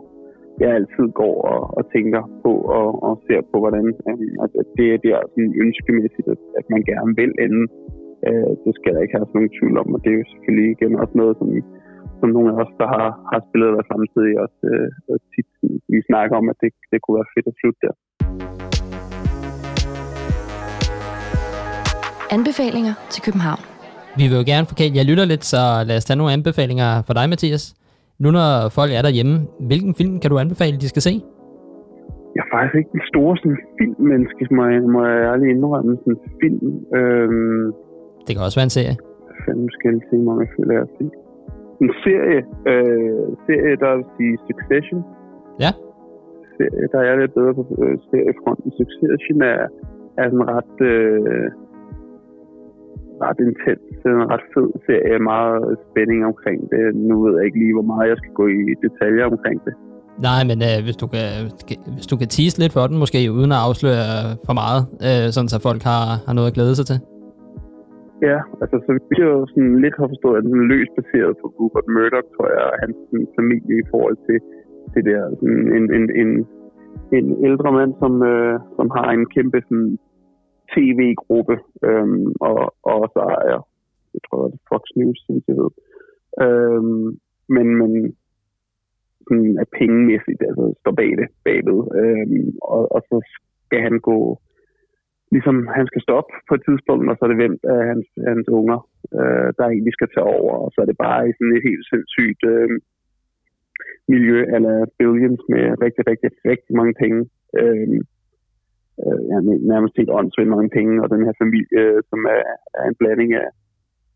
jeg 0.61 0.71
altid 0.79 1.07
går 1.23 1.37
og, 1.53 1.61
og 1.79 1.83
tænker 1.95 2.23
på 2.45 2.53
og, 2.79 2.89
og 3.07 3.15
ser 3.27 3.41
på, 3.51 3.57
hvordan 3.63 3.87
øh, 4.09 4.43
altså, 4.45 4.59
det, 4.77 4.87
det 5.03 5.11
er 5.17 5.23
sådan 5.33 5.53
ønskemæssigt, 5.65 6.29
at, 6.35 6.41
at 6.59 6.67
man 6.73 6.83
gerne 6.91 7.13
vil 7.21 7.33
ende. 7.47 7.63
Øh, 8.29 8.53
det 8.65 8.73
skal 8.79 8.93
der 8.95 9.01
ikke 9.03 9.17
have 9.17 9.35
nogen 9.37 9.55
tvivl 9.57 9.77
om, 9.83 9.89
og 9.95 10.01
det 10.03 10.11
er 10.13 10.19
jo 10.21 10.27
selvfølgelig 10.33 10.69
igen 10.77 10.93
også 11.03 11.15
noget, 11.23 11.35
som, 11.41 11.49
som 12.21 12.29
nogle 12.37 12.49
af 12.53 12.57
os, 12.63 12.73
der 12.81 12.89
har, 12.95 13.09
har 13.31 13.41
spillet 13.49 13.71
der 13.77 13.85
samtidig, 13.93 14.33
også 14.45 14.61
øh, 14.73 15.19
tit 15.33 15.49
vi 15.95 16.01
snakker 16.11 16.35
om, 16.41 16.47
at 16.53 16.57
det, 16.63 16.71
det 16.91 16.99
kunne 17.03 17.17
være 17.21 17.33
fedt 17.35 17.47
at 17.53 17.57
slutte 17.61 17.81
der. 17.87 17.95
Anbefalinger 22.37 22.95
til 23.13 23.21
København. 23.27 23.63
Vi 24.19 24.25
vil 24.31 24.37
jo 24.41 24.45
gerne 24.53 24.67
forkæle 24.73 24.95
jer 24.99 25.05
lytter 25.11 25.27
lidt, 25.33 25.45
så 25.55 25.63
lad 25.89 25.97
os 26.01 26.05
tage 26.05 26.19
nogle 26.21 26.33
anbefalinger 26.33 26.89
for 27.07 27.15
dig, 27.19 27.27
Mathias. 27.33 27.65
Nu 28.23 28.29
når 28.39 28.49
folk 28.79 28.91
er 28.99 29.03
derhjemme, 29.07 29.37
hvilken 29.71 29.93
film 30.01 30.15
kan 30.21 30.31
du 30.31 30.37
anbefale, 30.45 30.77
de 30.83 30.89
skal 30.93 31.03
se? 31.09 31.15
Jeg 32.35 32.43
er 32.47 32.51
faktisk 32.55 32.77
ikke 32.81 32.93
den 32.97 33.05
store 33.13 33.35
sådan, 33.41 33.61
filmmenneske, 33.79 34.43
må 34.59 34.63
jeg, 34.73 34.83
må 34.95 35.01
jeg 35.11 35.19
ærligt 35.31 35.51
indrømme. 35.55 35.93
Sådan 36.03 36.21
film. 36.43 36.67
Øhm, 36.99 37.67
det 38.25 38.31
kan 38.33 38.45
også 38.47 38.59
være 38.61 38.69
en 38.71 38.77
serie. 38.79 38.97
Fem 39.47 39.59
forskellige 39.69 40.07
ting, 40.11 40.21
jeg 40.43 40.51
føler, 40.57 40.75
at 40.87 40.91
sige. 40.97 41.13
En 41.85 41.93
serie, 42.05 42.41
øh, 42.71 43.25
serie, 43.47 43.77
der 43.83 43.91
vil 43.97 44.07
sige 44.17 44.35
Succession. 44.49 45.01
Ja. 45.65 45.71
Serie, 46.57 46.87
der 46.93 47.01
er 47.09 47.15
lidt 47.21 47.35
bedre 47.39 47.55
på 47.59 47.63
øh, 47.85 47.97
seriefronten. 48.11 48.71
Succession 48.81 49.39
er, 49.53 49.63
er 50.21 50.27
sådan 50.31 50.47
ret... 50.55 50.77
Øh, 50.93 51.47
ret 53.27 53.39
intens, 53.49 53.87
en 54.07 54.31
ret 54.33 54.45
fed 54.55 54.71
serie, 54.87 55.19
meget 55.33 55.63
spænding 55.87 56.21
omkring 56.31 56.59
det. 56.73 56.83
Nu 57.09 57.15
ved 57.25 57.33
jeg 57.37 57.45
ikke 57.47 57.59
lige, 57.63 57.77
hvor 57.79 57.89
meget 57.93 58.09
jeg 58.13 58.19
skal 58.21 58.33
gå 58.41 58.47
i 58.47 58.75
detaljer 58.85 59.25
omkring 59.33 59.59
det. 59.67 59.75
Nej, 60.29 60.41
men 60.51 60.59
øh, 60.69 60.79
hvis, 60.87 60.99
du 61.03 61.07
kan, 61.15 61.27
hvis 61.97 62.09
du 62.13 62.17
kan 62.21 62.29
tease 62.37 62.57
lidt 62.63 62.73
for 62.77 62.85
den, 62.89 62.97
måske 63.05 63.19
uden 63.39 63.53
at 63.57 63.61
afsløre 63.67 64.09
for 64.47 64.55
meget, 64.63 64.81
øh, 65.07 65.25
sådan 65.35 65.51
så 65.53 65.59
folk 65.69 65.83
har, 65.91 66.05
har 66.27 66.35
noget 66.37 66.51
at 66.51 66.57
glæde 66.57 66.77
sig 66.79 66.87
til. 66.91 66.99
Ja, 68.29 68.39
altså 68.63 68.77
så 68.85 68.91
vi 69.11 69.17
jo 69.29 69.33
sådan 69.53 69.75
lidt 69.85 69.97
har 70.01 70.09
forstået, 70.13 70.37
at 70.39 70.45
den 70.47 70.55
er 70.63 70.71
løst 70.75 70.93
baseret 70.99 71.33
på 71.41 71.47
Rupert 71.57 71.89
Murdoch, 71.95 72.27
tror 72.35 72.49
jeg, 72.55 72.65
og 72.71 72.77
hans 72.83 72.97
sådan, 73.09 73.29
familie 73.39 73.77
i 73.83 73.87
forhold 73.93 74.17
til 74.27 74.39
det 74.95 75.03
der, 75.11 75.21
sådan 75.39 75.63
en, 75.77 75.85
en, 75.97 76.05
en, 76.23 76.31
en 77.19 77.27
ældre 77.49 77.71
mand, 77.79 77.93
som, 78.03 78.13
øh, 78.33 78.55
som 78.77 78.87
har 78.97 79.09
en 79.17 79.25
kæmpe 79.35 79.59
sådan, 79.69 79.93
tv-gruppe, 80.75 81.57
øhm, 81.87 82.27
og, 82.49 82.59
og 82.93 83.01
så 83.15 83.21
er 83.37 83.45
jeg, 83.53 83.61
jeg 84.15 84.21
tror, 84.27 84.43
det 84.49 84.59
er 84.61 84.69
Fox 84.73 84.83
News, 84.97 85.19
som 85.27 85.35
det 85.35 85.55
hedder. 85.59 85.75
Øhm, 86.45 87.09
men, 87.57 87.67
men 87.81 87.93
sådan 89.27 89.59
er 89.63 89.69
pengemæssigt, 89.79 90.43
altså 90.49 90.65
står 90.81 90.95
bag 91.01 91.11
det, 91.21 91.29
bagved. 91.45 91.81
Øhm, 92.01 92.49
og, 92.75 92.83
og 92.95 93.01
så 93.11 93.17
skal 93.65 93.81
han 93.89 93.97
gå, 94.11 94.19
ligesom 95.35 95.57
han 95.79 95.87
skal 95.91 96.03
stoppe 96.07 96.33
på 96.49 96.55
et 96.55 96.63
tidspunkt, 96.69 97.05
og 97.11 97.17
så 97.17 97.23
er 97.25 97.31
det 97.31 97.43
hvem 97.43 97.57
af 97.75 97.83
hans, 97.91 98.07
hans 98.31 98.49
unger, 98.59 98.79
øh, 99.19 99.49
der 99.59 99.65
egentlig 99.67 99.95
skal 99.95 100.11
tage 100.11 100.31
over, 100.39 100.53
og 100.65 100.69
så 100.73 100.79
er 100.81 100.89
det 100.89 100.99
bare 101.07 101.21
i 101.29 101.33
sådan 101.37 101.57
et 101.57 101.67
helt 101.69 101.85
sindssygt 101.91 102.43
øh, 102.55 102.71
miljø, 104.13 104.39
eller 104.57 104.75
billions 104.99 105.43
med 105.53 105.65
rigtig, 105.85 106.03
rigtig, 106.11 106.31
rigtig 106.53 106.73
mange 106.81 106.95
penge. 107.03 107.21
Øh, 107.61 108.01
øh, 109.03 109.21
ja, 109.31 109.37
nærmest 109.73 109.97
helt 109.99 110.15
åndssvagt 110.19 110.55
mange 110.55 110.71
penge, 110.77 111.03
og 111.03 111.09
den 111.15 111.23
her 111.27 111.35
familie, 111.43 111.81
øh, 111.83 112.01
som 112.11 112.21
er, 112.37 112.43
er 112.81 112.85
en 112.89 112.99
blanding 113.01 113.31
af, 113.43 113.49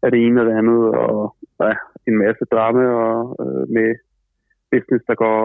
af 0.04 0.08
det 0.10 0.20
ene 0.26 0.40
og 0.40 0.46
det 0.48 0.54
andet, 0.60 0.82
og 1.04 1.16
ja, 1.62 1.72
en 2.08 2.16
masse 2.24 2.44
drama 2.52 2.84
og, 3.06 3.16
øh, 3.42 3.64
med 3.76 3.88
business, 4.72 5.02
der 5.10 5.16
går 5.24 5.40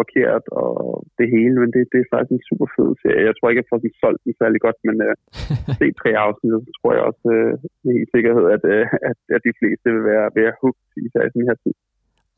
forkert, 0.00 0.44
og 0.62 0.72
det 1.18 1.26
hele, 1.34 1.56
men 1.62 1.70
det, 1.74 1.82
det 1.92 1.98
er 2.00 2.12
faktisk 2.14 2.34
en 2.36 2.48
super 2.48 2.68
fed 2.74 2.90
serie. 3.02 3.28
Jeg 3.28 3.34
tror 3.34 3.48
ikke, 3.48 3.62
jeg 3.62 3.70
får 3.70 3.80
den 3.84 3.92
solgt 4.02 4.22
den 4.24 4.34
særlig 4.42 4.60
godt, 4.66 4.78
men 4.88 4.96
øh, 5.06 5.14
se 5.80 5.86
tre 6.00 6.10
afsnit, 6.26 6.52
så 6.66 6.72
tror 6.78 6.92
jeg 6.96 7.02
også 7.10 7.24
øh, 7.36 7.52
med 7.84 7.92
helt 7.98 8.10
sikkerhed, 8.14 8.44
at, 8.56 8.62
øh, 8.74 8.84
at, 9.10 9.18
at 9.36 9.40
de 9.46 9.52
fleste 9.60 9.86
vil 9.94 10.04
være, 10.12 10.26
være 10.40 10.52
hooked, 10.60 10.86
især 11.06 11.22
i 11.26 11.34
den 11.36 11.44
her 11.48 11.56
tid. 11.64 11.74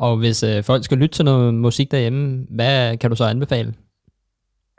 Og 0.07 0.13
hvis 0.23 0.39
øh, 0.51 0.59
folk 0.71 0.83
skal 0.85 0.99
lytte 1.03 1.15
til 1.17 1.29
noget 1.31 1.49
musik 1.67 1.89
derhjemme, 1.95 2.25
hvad 2.59 2.77
kan 3.01 3.11
du 3.11 3.17
så 3.19 3.27
anbefale? 3.35 3.71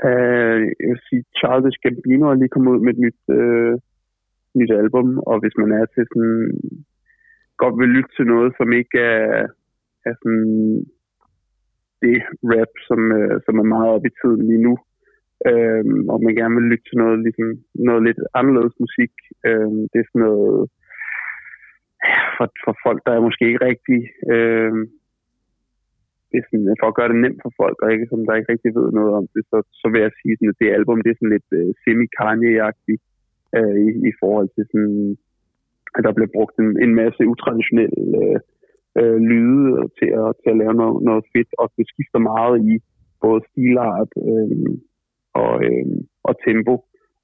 Uh, 0.10 0.62
jeg 0.82 0.88
vil 0.92 1.02
sige, 1.10 1.24
Charles 1.40 1.78
Gambino 1.84 2.26
er 2.30 2.40
lige 2.40 2.54
kommet 2.54 2.72
ud 2.74 2.82
med 2.84 2.94
et 2.94 3.02
nyt, 3.06 3.22
uh, 3.40 3.74
nyt 4.60 4.72
album, 4.82 5.08
og 5.30 5.36
hvis 5.40 5.56
man 5.62 5.72
er 5.80 5.86
til 5.86 6.04
sådan, 6.12 6.42
godt 7.62 7.76
vil 7.80 7.90
lytte 7.96 8.12
til 8.18 8.26
noget, 8.34 8.50
som 8.58 8.68
ikke 8.82 9.00
er, 9.00 9.48
er 10.10 10.14
sådan 10.22 10.48
det 12.04 12.18
rap, 12.52 12.74
som, 12.88 13.00
uh, 13.20 13.36
som 13.46 13.56
er 13.62 13.68
meget 13.74 13.90
op 13.96 14.06
i 14.06 14.16
tiden 14.20 14.42
lige 14.50 14.66
nu, 14.68 14.74
uh, 15.50 15.84
og 16.12 16.18
man 16.26 16.38
gerne 16.40 16.56
vil 16.58 16.70
lytte 16.72 16.86
til 16.88 16.98
noget, 17.04 17.18
ligesom, 17.26 17.50
noget 17.88 18.02
lidt 18.08 18.20
anderledes 18.40 18.76
musik, 18.84 19.14
uh, 19.48 19.72
det 19.92 19.98
er 20.00 20.08
sådan 20.10 20.26
noget 20.28 20.70
for, 22.36 22.48
for 22.64 22.74
folk, 22.86 23.00
der 23.06 23.14
er 23.14 23.26
måske 23.28 23.44
ikke 23.48 23.66
rigtig 23.70 24.00
uh, 24.34 24.74
det 26.32 26.38
er 26.39 26.46
sådan, 26.48 26.80
for 26.82 26.88
at 26.89 26.98
gøre 26.98 27.12
det 27.12 27.20
nemt 27.24 27.41
for 27.44 27.52
folk, 27.62 27.78
og 27.84 27.88
ikke, 27.94 28.08
som 28.12 28.20
der 28.26 28.39
ikke 28.39 28.52
rigtig 28.54 28.72
ved 28.80 28.88
noget 29.00 29.12
om 29.20 29.26
det, 29.34 29.44
så, 29.52 29.58
så 29.82 29.86
vil 29.91 30.02
jeg 30.06 30.13
sige, 30.20 30.34
at 30.34 30.60
det 30.62 30.78
album 30.78 30.98
det 31.02 31.10
er 31.12 31.20
sådan 31.20 31.36
lidt 31.36 31.50
øh, 31.60 31.70
semi-Kanye-agtigt 31.84 33.04
øh, 33.58 33.76
i, 33.86 33.89
i 34.10 34.12
forhold 34.22 34.48
til 34.56 34.63
sådan, 34.72 35.17
at 35.96 36.02
der 36.06 36.13
bliver 36.15 36.36
brugt 36.36 36.56
en, 36.63 36.70
en 36.86 36.94
masse 37.02 37.22
utraditionelle 37.34 38.02
øh, 38.22 38.39
øh, 39.00 39.17
lyde 39.32 39.65
til 40.00 40.10
at, 40.22 40.30
til 40.41 40.50
at 40.54 40.60
lave 40.62 40.76
noget, 40.82 40.96
noget 41.10 41.24
fedt, 41.34 41.52
og 41.62 41.67
det 41.78 41.86
skifter 41.94 42.20
meget 42.32 42.56
i 42.72 42.74
både 43.24 43.41
stilart 43.50 44.12
øh, 44.28 44.72
og, 45.44 45.54
øh, 45.67 45.86
og 46.28 46.34
tempo. 46.48 46.76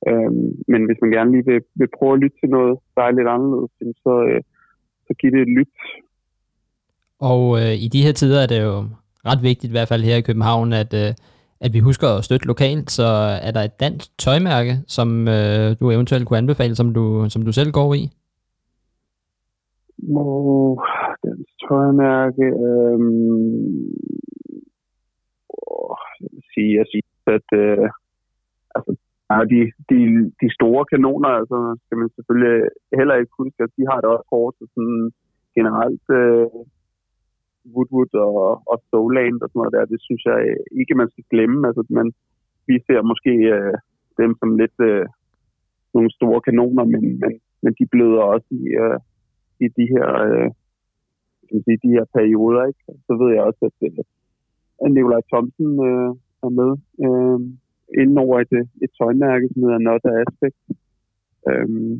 Øh, 0.09 0.31
men 0.71 0.81
hvis 0.87 1.01
man 1.01 1.11
gerne 1.15 1.31
lige 1.31 1.45
vil, 1.49 1.61
vil 1.79 1.95
prøve 1.97 2.13
at 2.13 2.21
lytte 2.23 2.37
til 2.39 2.49
noget, 2.57 2.73
der 2.95 3.01
er 3.03 3.11
lidt 3.17 3.29
anderledes, 3.35 3.71
så, 4.05 4.13
øh, 4.29 4.41
så 5.05 5.11
giv 5.19 5.29
det 5.31 5.41
et 5.41 5.55
lyt. 5.59 5.75
Og 7.19 7.59
øh, 7.59 7.73
i 7.85 7.87
de 7.87 8.03
her 8.05 8.11
tider 8.11 8.39
er 8.41 8.47
det 8.47 8.63
jo 8.63 8.85
ret 9.25 9.43
vigtigt, 9.43 9.71
i 9.71 9.75
hvert 9.75 9.87
fald 9.87 10.03
her 10.03 10.15
i 10.15 10.21
København, 10.21 10.73
at, 10.73 10.93
øh, 10.93 11.13
at 11.61 11.73
vi 11.73 11.79
husker 11.79 12.07
at 12.07 12.23
støtte 12.23 12.47
lokalt. 12.47 12.91
Så 12.91 13.07
er 13.47 13.51
der 13.51 13.61
et 13.61 13.79
dansk 13.79 14.17
tøjmærke, 14.17 14.73
som 14.87 15.27
øh, 15.27 15.75
du 15.79 15.91
eventuelt 15.91 16.27
kunne 16.27 16.37
anbefale, 16.37 16.75
som 16.75 16.93
du, 16.93 17.25
som 17.29 17.41
du 17.45 17.51
selv 17.51 17.71
går 17.71 17.93
i? 17.93 18.03
Oh, 20.15 20.77
dansk 21.25 21.51
tøjmærke. 21.67 22.45
Øh... 22.67 22.99
oh, 25.49 25.97
jeg 26.21 26.29
vil 26.33 26.43
sige, 26.53 26.77
jeg 26.79 26.85
synes, 26.91 27.11
at 27.37 27.47
øh, 27.61 27.89
altså, 28.75 28.95
Ja, 29.31 29.37
de, 29.53 29.59
de, 29.89 29.99
de 30.41 30.47
store 30.57 30.83
kanoner, 30.91 31.31
altså, 31.39 31.57
skal 31.83 31.97
man 32.01 32.09
selvfølgelig 32.15 32.57
heller 32.99 33.15
ikke 33.15 33.33
huske, 33.39 33.59
at 33.63 33.71
de 33.77 33.83
har 33.91 33.99
det 34.01 34.09
også 34.15 34.27
hårdt, 34.33 34.55
sådan 34.73 35.11
generelt 35.57 36.05
øh, 36.21 36.47
Woodwood 37.73 38.13
og, 38.27 38.37
og 38.71 38.77
Soland 38.89 39.41
og 39.43 39.47
sådan 39.49 39.59
noget 39.59 39.75
der, 39.75 39.91
det 39.93 39.99
synes 40.07 40.23
jeg 40.29 40.39
øh, 40.49 40.79
ikke, 40.79 40.99
man 41.01 41.09
skal 41.13 41.25
glemme. 41.31 41.67
Altså, 41.67 41.83
man, 41.89 42.07
vi 42.67 42.75
ser 42.87 43.01
måske 43.11 43.33
øh, 43.55 43.75
dem 44.21 44.31
som 44.39 44.49
lidt 44.61 44.77
øh, 44.89 45.05
nogle 45.93 46.11
store 46.17 46.41
kanoner, 46.47 46.85
men, 46.93 47.03
men, 47.21 47.33
men 47.63 47.71
de 47.79 47.85
bløder 47.93 48.23
også 48.33 48.49
i, 48.61 48.63
øh, 48.83 48.99
i 49.65 49.67
de 49.77 49.85
her 49.93 50.07
øh, 50.27 50.49
kan 51.47 51.55
man 51.57 51.63
sige, 51.67 51.83
de 51.85 51.95
her 51.97 52.05
perioder. 52.17 52.63
Ikke? 52.69 52.83
Så 53.07 53.11
ved 53.21 53.29
jeg 53.33 53.43
også, 53.49 53.61
at, 53.69 53.77
øh, 53.87 54.03
at 54.83 54.91
Nikolaj 54.91 55.21
Thomsen 55.31 55.71
øh, 55.89 56.11
er 56.45 56.51
med. 56.59 56.71
Øh, 57.05 57.39
inden 58.01 58.17
over 58.25 58.35
et, 58.39 58.53
øh, 58.59 58.65
et 58.83 58.91
tøjmærke, 58.97 59.45
som 59.51 59.63
hedder 59.63 59.85
Not 59.87 60.05
Aspect. 60.21 60.59
Øhm, 61.49 61.93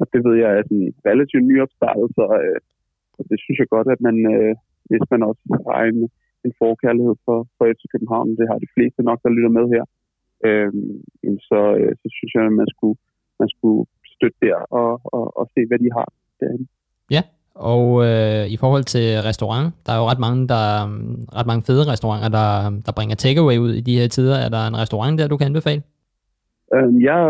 og 0.00 0.06
det 0.12 0.20
ved 0.26 0.34
jeg 0.42 0.50
er 0.52 0.62
sådan 0.62 0.92
relativt 1.10 1.44
nyopstartet, 1.50 2.08
så, 2.16 2.24
øh, 2.42 2.60
og 3.18 3.24
det 3.30 3.38
synes 3.40 3.58
jeg 3.58 3.68
godt, 3.74 3.88
at 3.94 4.00
man, 4.06 4.16
øh, 4.34 4.54
hvis 4.90 5.04
man 5.12 5.22
også 5.28 5.42
har 5.68 5.82
en, 5.92 6.00
en 6.46 6.52
forkærlighed 6.62 7.14
for, 7.26 7.38
for 7.56 7.64
FC 7.74 7.82
København, 7.92 8.36
det 8.38 8.46
har 8.50 8.58
de 8.64 8.72
fleste 8.74 9.00
nok, 9.08 9.18
der 9.24 9.36
lytter 9.36 9.52
med 9.58 9.66
her, 9.74 9.84
øhm, 10.48 10.94
så, 11.48 11.60
øh, 11.78 11.92
så 12.00 12.06
synes 12.16 12.32
jeg, 12.34 12.44
at 12.50 12.56
man 12.62 12.68
skulle, 12.74 12.96
man 13.40 13.48
skulle 13.54 13.80
støtte 14.14 14.38
der 14.46 14.58
og, 14.80 14.90
og, 15.16 15.24
og 15.38 15.44
se, 15.54 15.60
hvad 15.68 15.78
de 15.84 15.88
har 15.98 16.08
derinde. 16.40 16.66
Ja, 17.16 17.22
og 17.54 17.84
øh, 18.08 18.44
i 18.54 18.56
forhold 18.62 18.84
til 18.94 19.06
restaurant, 19.30 19.66
der 19.86 19.92
er 19.92 19.98
jo 20.02 20.10
ret 20.10 20.22
mange, 20.26 20.40
der, 20.54 20.66
ret 21.38 21.48
mange 21.50 21.62
fede 21.68 21.90
restauranter, 21.92 22.30
der, 22.38 22.48
der 22.86 22.92
bringer 22.96 23.16
takeaway 23.16 23.56
ud 23.64 23.72
i 23.80 23.86
de 23.88 23.98
her 23.98 24.08
tider. 24.08 24.36
Er 24.44 24.50
der 24.56 24.62
en 24.66 24.80
restaurant 24.82 25.18
der, 25.18 25.28
du 25.28 25.36
kan 25.36 25.50
anbefale? 25.50 25.82
Um, 26.76 26.94
jeg 27.10 27.20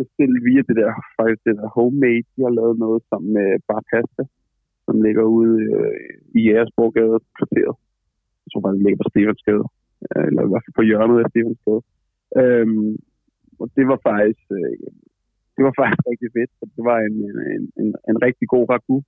bestilte 0.00 0.38
via 0.48 0.62
det 0.68 0.76
der, 0.80 0.90
faktisk 1.18 1.42
det 1.46 1.54
der 1.60 1.68
homemade. 1.76 2.26
Jeg 2.38 2.44
har 2.48 2.56
lavet 2.60 2.76
noget 2.84 3.00
sammen 3.10 3.30
med 3.36 3.48
Bar 3.68 3.82
Pasta, 3.90 4.22
som 4.86 4.96
ligger 5.06 5.24
ude 5.38 5.54
øh, 5.78 6.10
i 6.38 6.40
Jægersborgade 6.46 7.16
kvarteret. 7.38 7.74
Jeg 8.42 8.48
tror 8.48 8.62
faktisk, 8.62 8.78
det 8.78 8.86
ligger 8.86 9.02
på 9.02 9.12
Stevensgade. 9.12 9.66
Øh, 10.04 10.24
eller 10.28 10.42
i 10.42 10.50
hvert 10.50 10.64
fald 10.64 10.78
på 10.80 10.88
hjørnet 10.88 11.18
af 11.22 11.30
Stevensgade. 11.32 11.82
Øhm, 12.40 12.92
og 13.60 13.66
det 13.76 13.84
var 13.90 13.98
faktisk, 14.08 14.44
øh, 14.58 14.86
det 15.54 15.62
var 15.66 15.74
faktisk 15.80 16.04
rigtig 16.10 16.28
fedt. 16.36 16.52
Det 16.76 16.84
var 16.90 16.98
en, 17.08 17.16
en, 17.54 17.64
en, 17.80 17.88
en 18.10 18.18
rigtig 18.26 18.46
god 18.54 18.64
ragu 18.72 18.98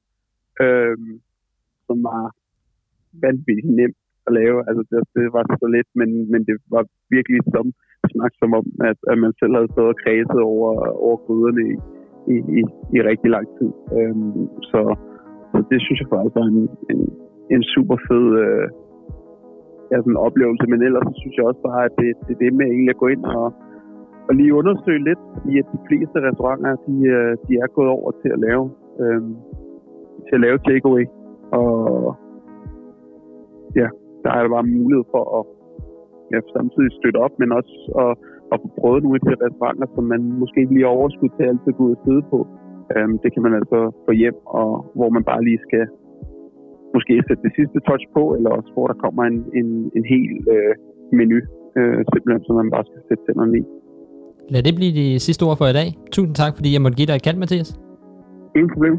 øhm, 0.64 1.12
som 1.86 1.98
var 2.08 2.22
vanvittigt 3.24 3.70
nemt 3.80 4.00
at 4.26 4.32
lave. 4.40 4.58
Altså, 4.68 4.82
det, 4.90 4.98
det 5.16 5.26
var 5.36 5.44
så 5.62 5.68
lidt, 5.76 5.90
men, 6.00 6.10
men 6.32 6.40
det 6.48 6.56
var 6.74 6.84
virkelig 7.16 7.40
som 7.54 7.66
snak 8.12 8.32
som 8.40 8.50
om, 8.60 8.66
at, 8.90 8.98
at 9.10 9.16
man 9.24 9.32
selv 9.40 9.54
havde 9.56 9.72
stået 9.72 9.94
og 9.94 10.00
kredset 10.02 10.40
over, 10.52 10.70
over 11.06 11.16
gryderne 11.24 11.62
i, 11.72 11.74
i, 12.34 12.36
i, 12.58 12.60
i 12.96 12.98
rigtig 13.10 13.30
lang 13.36 13.46
tid. 13.58 13.70
Øhm, 13.98 14.42
så, 14.70 14.80
så 15.58 15.64
det 15.72 15.78
synes 15.84 15.98
jeg 16.00 16.08
faktisk 16.12 16.36
var 16.40 16.46
en, 16.54 16.60
en, 16.92 17.00
en 17.54 17.62
super 17.74 17.96
fed 18.06 18.26
øh, 18.44 18.66
ja, 19.90 19.96
sådan 20.04 20.24
oplevelse. 20.26 20.64
Men 20.72 20.80
ellers 20.86 21.04
så 21.08 21.14
synes 21.20 21.34
jeg 21.36 21.48
også 21.50 21.62
bare, 21.68 21.82
at 21.88 21.94
det, 22.00 22.08
det 22.26 22.32
er 22.34 22.40
det 22.44 22.52
med 22.58 22.66
egentlig 22.66 22.94
at 22.94 23.02
gå 23.02 23.08
ind 23.14 23.24
og, 23.38 23.46
og 24.28 24.32
lige 24.38 24.58
undersøge 24.60 25.06
lidt, 25.08 25.22
i 25.50 25.52
at 25.60 25.66
de 25.74 25.80
fleste 25.88 26.16
restauranter, 26.26 26.72
de, 26.86 26.96
øh, 27.16 27.32
de 27.46 27.52
er 27.64 27.68
gået 27.76 27.90
over 27.96 28.10
til 28.22 28.30
at 28.36 28.40
lave 28.46 28.64
øh, 29.02 29.22
til 30.26 30.34
at 30.38 30.44
lave 30.46 30.58
takeaway. 30.68 31.04
Og 31.58 31.70
ja, 33.80 33.88
der 34.22 34.30
er 34.36 34.40
der 34.42 34.50
bare 34.56 34.72
mulighed 34.78 35.04
for 35.14 35.24
at 35.38 35.44
ja, 36.32 36.38
samtidig 36.56 36.90
støtte 36.98 37.18
op, 37.24 37.34
men 37.40 37.48
også 37.58 37.74
at, 38.02 38.12
at 38.52 38.56
få 38.62 38.68
prøvet 38.80 39.02
nogle 39.02 39.18
af 39.18 39.24
de 39.26 39.44
restauranter, 39.44 39.86
som 39.94 40.04
man 40.12 40.22
måske 40.42 40.60
ikke 40.60 40.74
lige 40.74 40.94
overskud 40.96 41.30
til 41.36 41.44
altid 41.50 41.72
gå 41.78 41.82
ud 41.88 41.96
og 41.96 42.02
sidde 42.06 42.24
på. 42.32 42.38
Um, 42.96 43.12
det 43.22 43.30
kan 43.34 43.42
man 43.46 43.54
altså 43.60 43.78
få 44.06 44.12
hjem, 44.22 44.38
og 44.58 44.70
hvor 44.98 45.10
man 45.16 45.24
bare 45.30 45.44
lige 45.48 45.60
skal 45.66 45.84
måske 46.94 47.14
sætte 47.28 47.42
det 47.46 47.52
sidste 47.58 47.78
touch 47.88 48.04
på, 48.16 48.22
eller 48.36 48.50
også 48.58 48.70
hvor 48.74 48.86
der 48.90 48.96
kommer 49.04 49.22
en, 49.30 49.38
en, 49.58 49.68
en 49.98 50.04
hel 50.12 50.30
øh, 50.54 50.72
menu, 51.18 51.38
øh, 51.78 51.98
simpelthen, 52.12 52.42
som 52.46 52.54
man 52.60 52.70
bare 52.74 52.84
skal 52.90 53.00
sætte 53.08 53.22
tænderne 53.26 53.58
i. 53.60 53.62
Lad 54.52 54.62
det 54.62 54.74
blive 54.78 54.92
de 55.00 55.18
sidste 55.26 55.42
ord 55.42 55.56
for 55.58 55.66
i 55.66 55.76
dag. 55.80 55.88
Tusind 56.12 56.34
tak, 56.42 56.52
fordi 56.56 56.68
jeg 56.72 56.82
måtte 56.82 56.96
give 56.96 57.06
dig 57.10 57.16
et 57.16 57.22
kald, 57.26 57.38
Mathias. 57.42 57.70
Ingen 58.56 58.70
problem. 58.74 58.94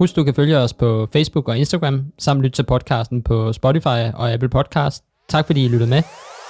Husk, 0.00 0.16
du 0.16 0.24
kan 0.24 0.34
følge 0.34 0.56
os 0.64 0.74
på 0.74 0.88
Facebook 1.14 1.48
og 1.48 1.56
Instagram, 1.62 1.96
samt 2.18 2.40
lytte 2.42 2.56
til 2.56 2.66
podcasten 2.72 3.22
på 3.22 3.52
Spotify 3.52 4.00
og 4.20 4.32
Apple 4.34 4.48
Podcast. 4.48 5.04
Tak 5.28 5.46
fordi 5.46 5.60
I 5.64 5.68
lyttede 5.68 5.90
med. 5.90 6.02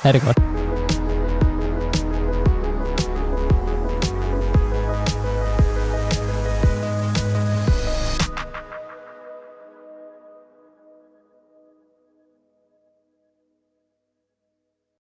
Ha' 0.03 0.13
det 0.13 0.23
godt. 0.27 0.62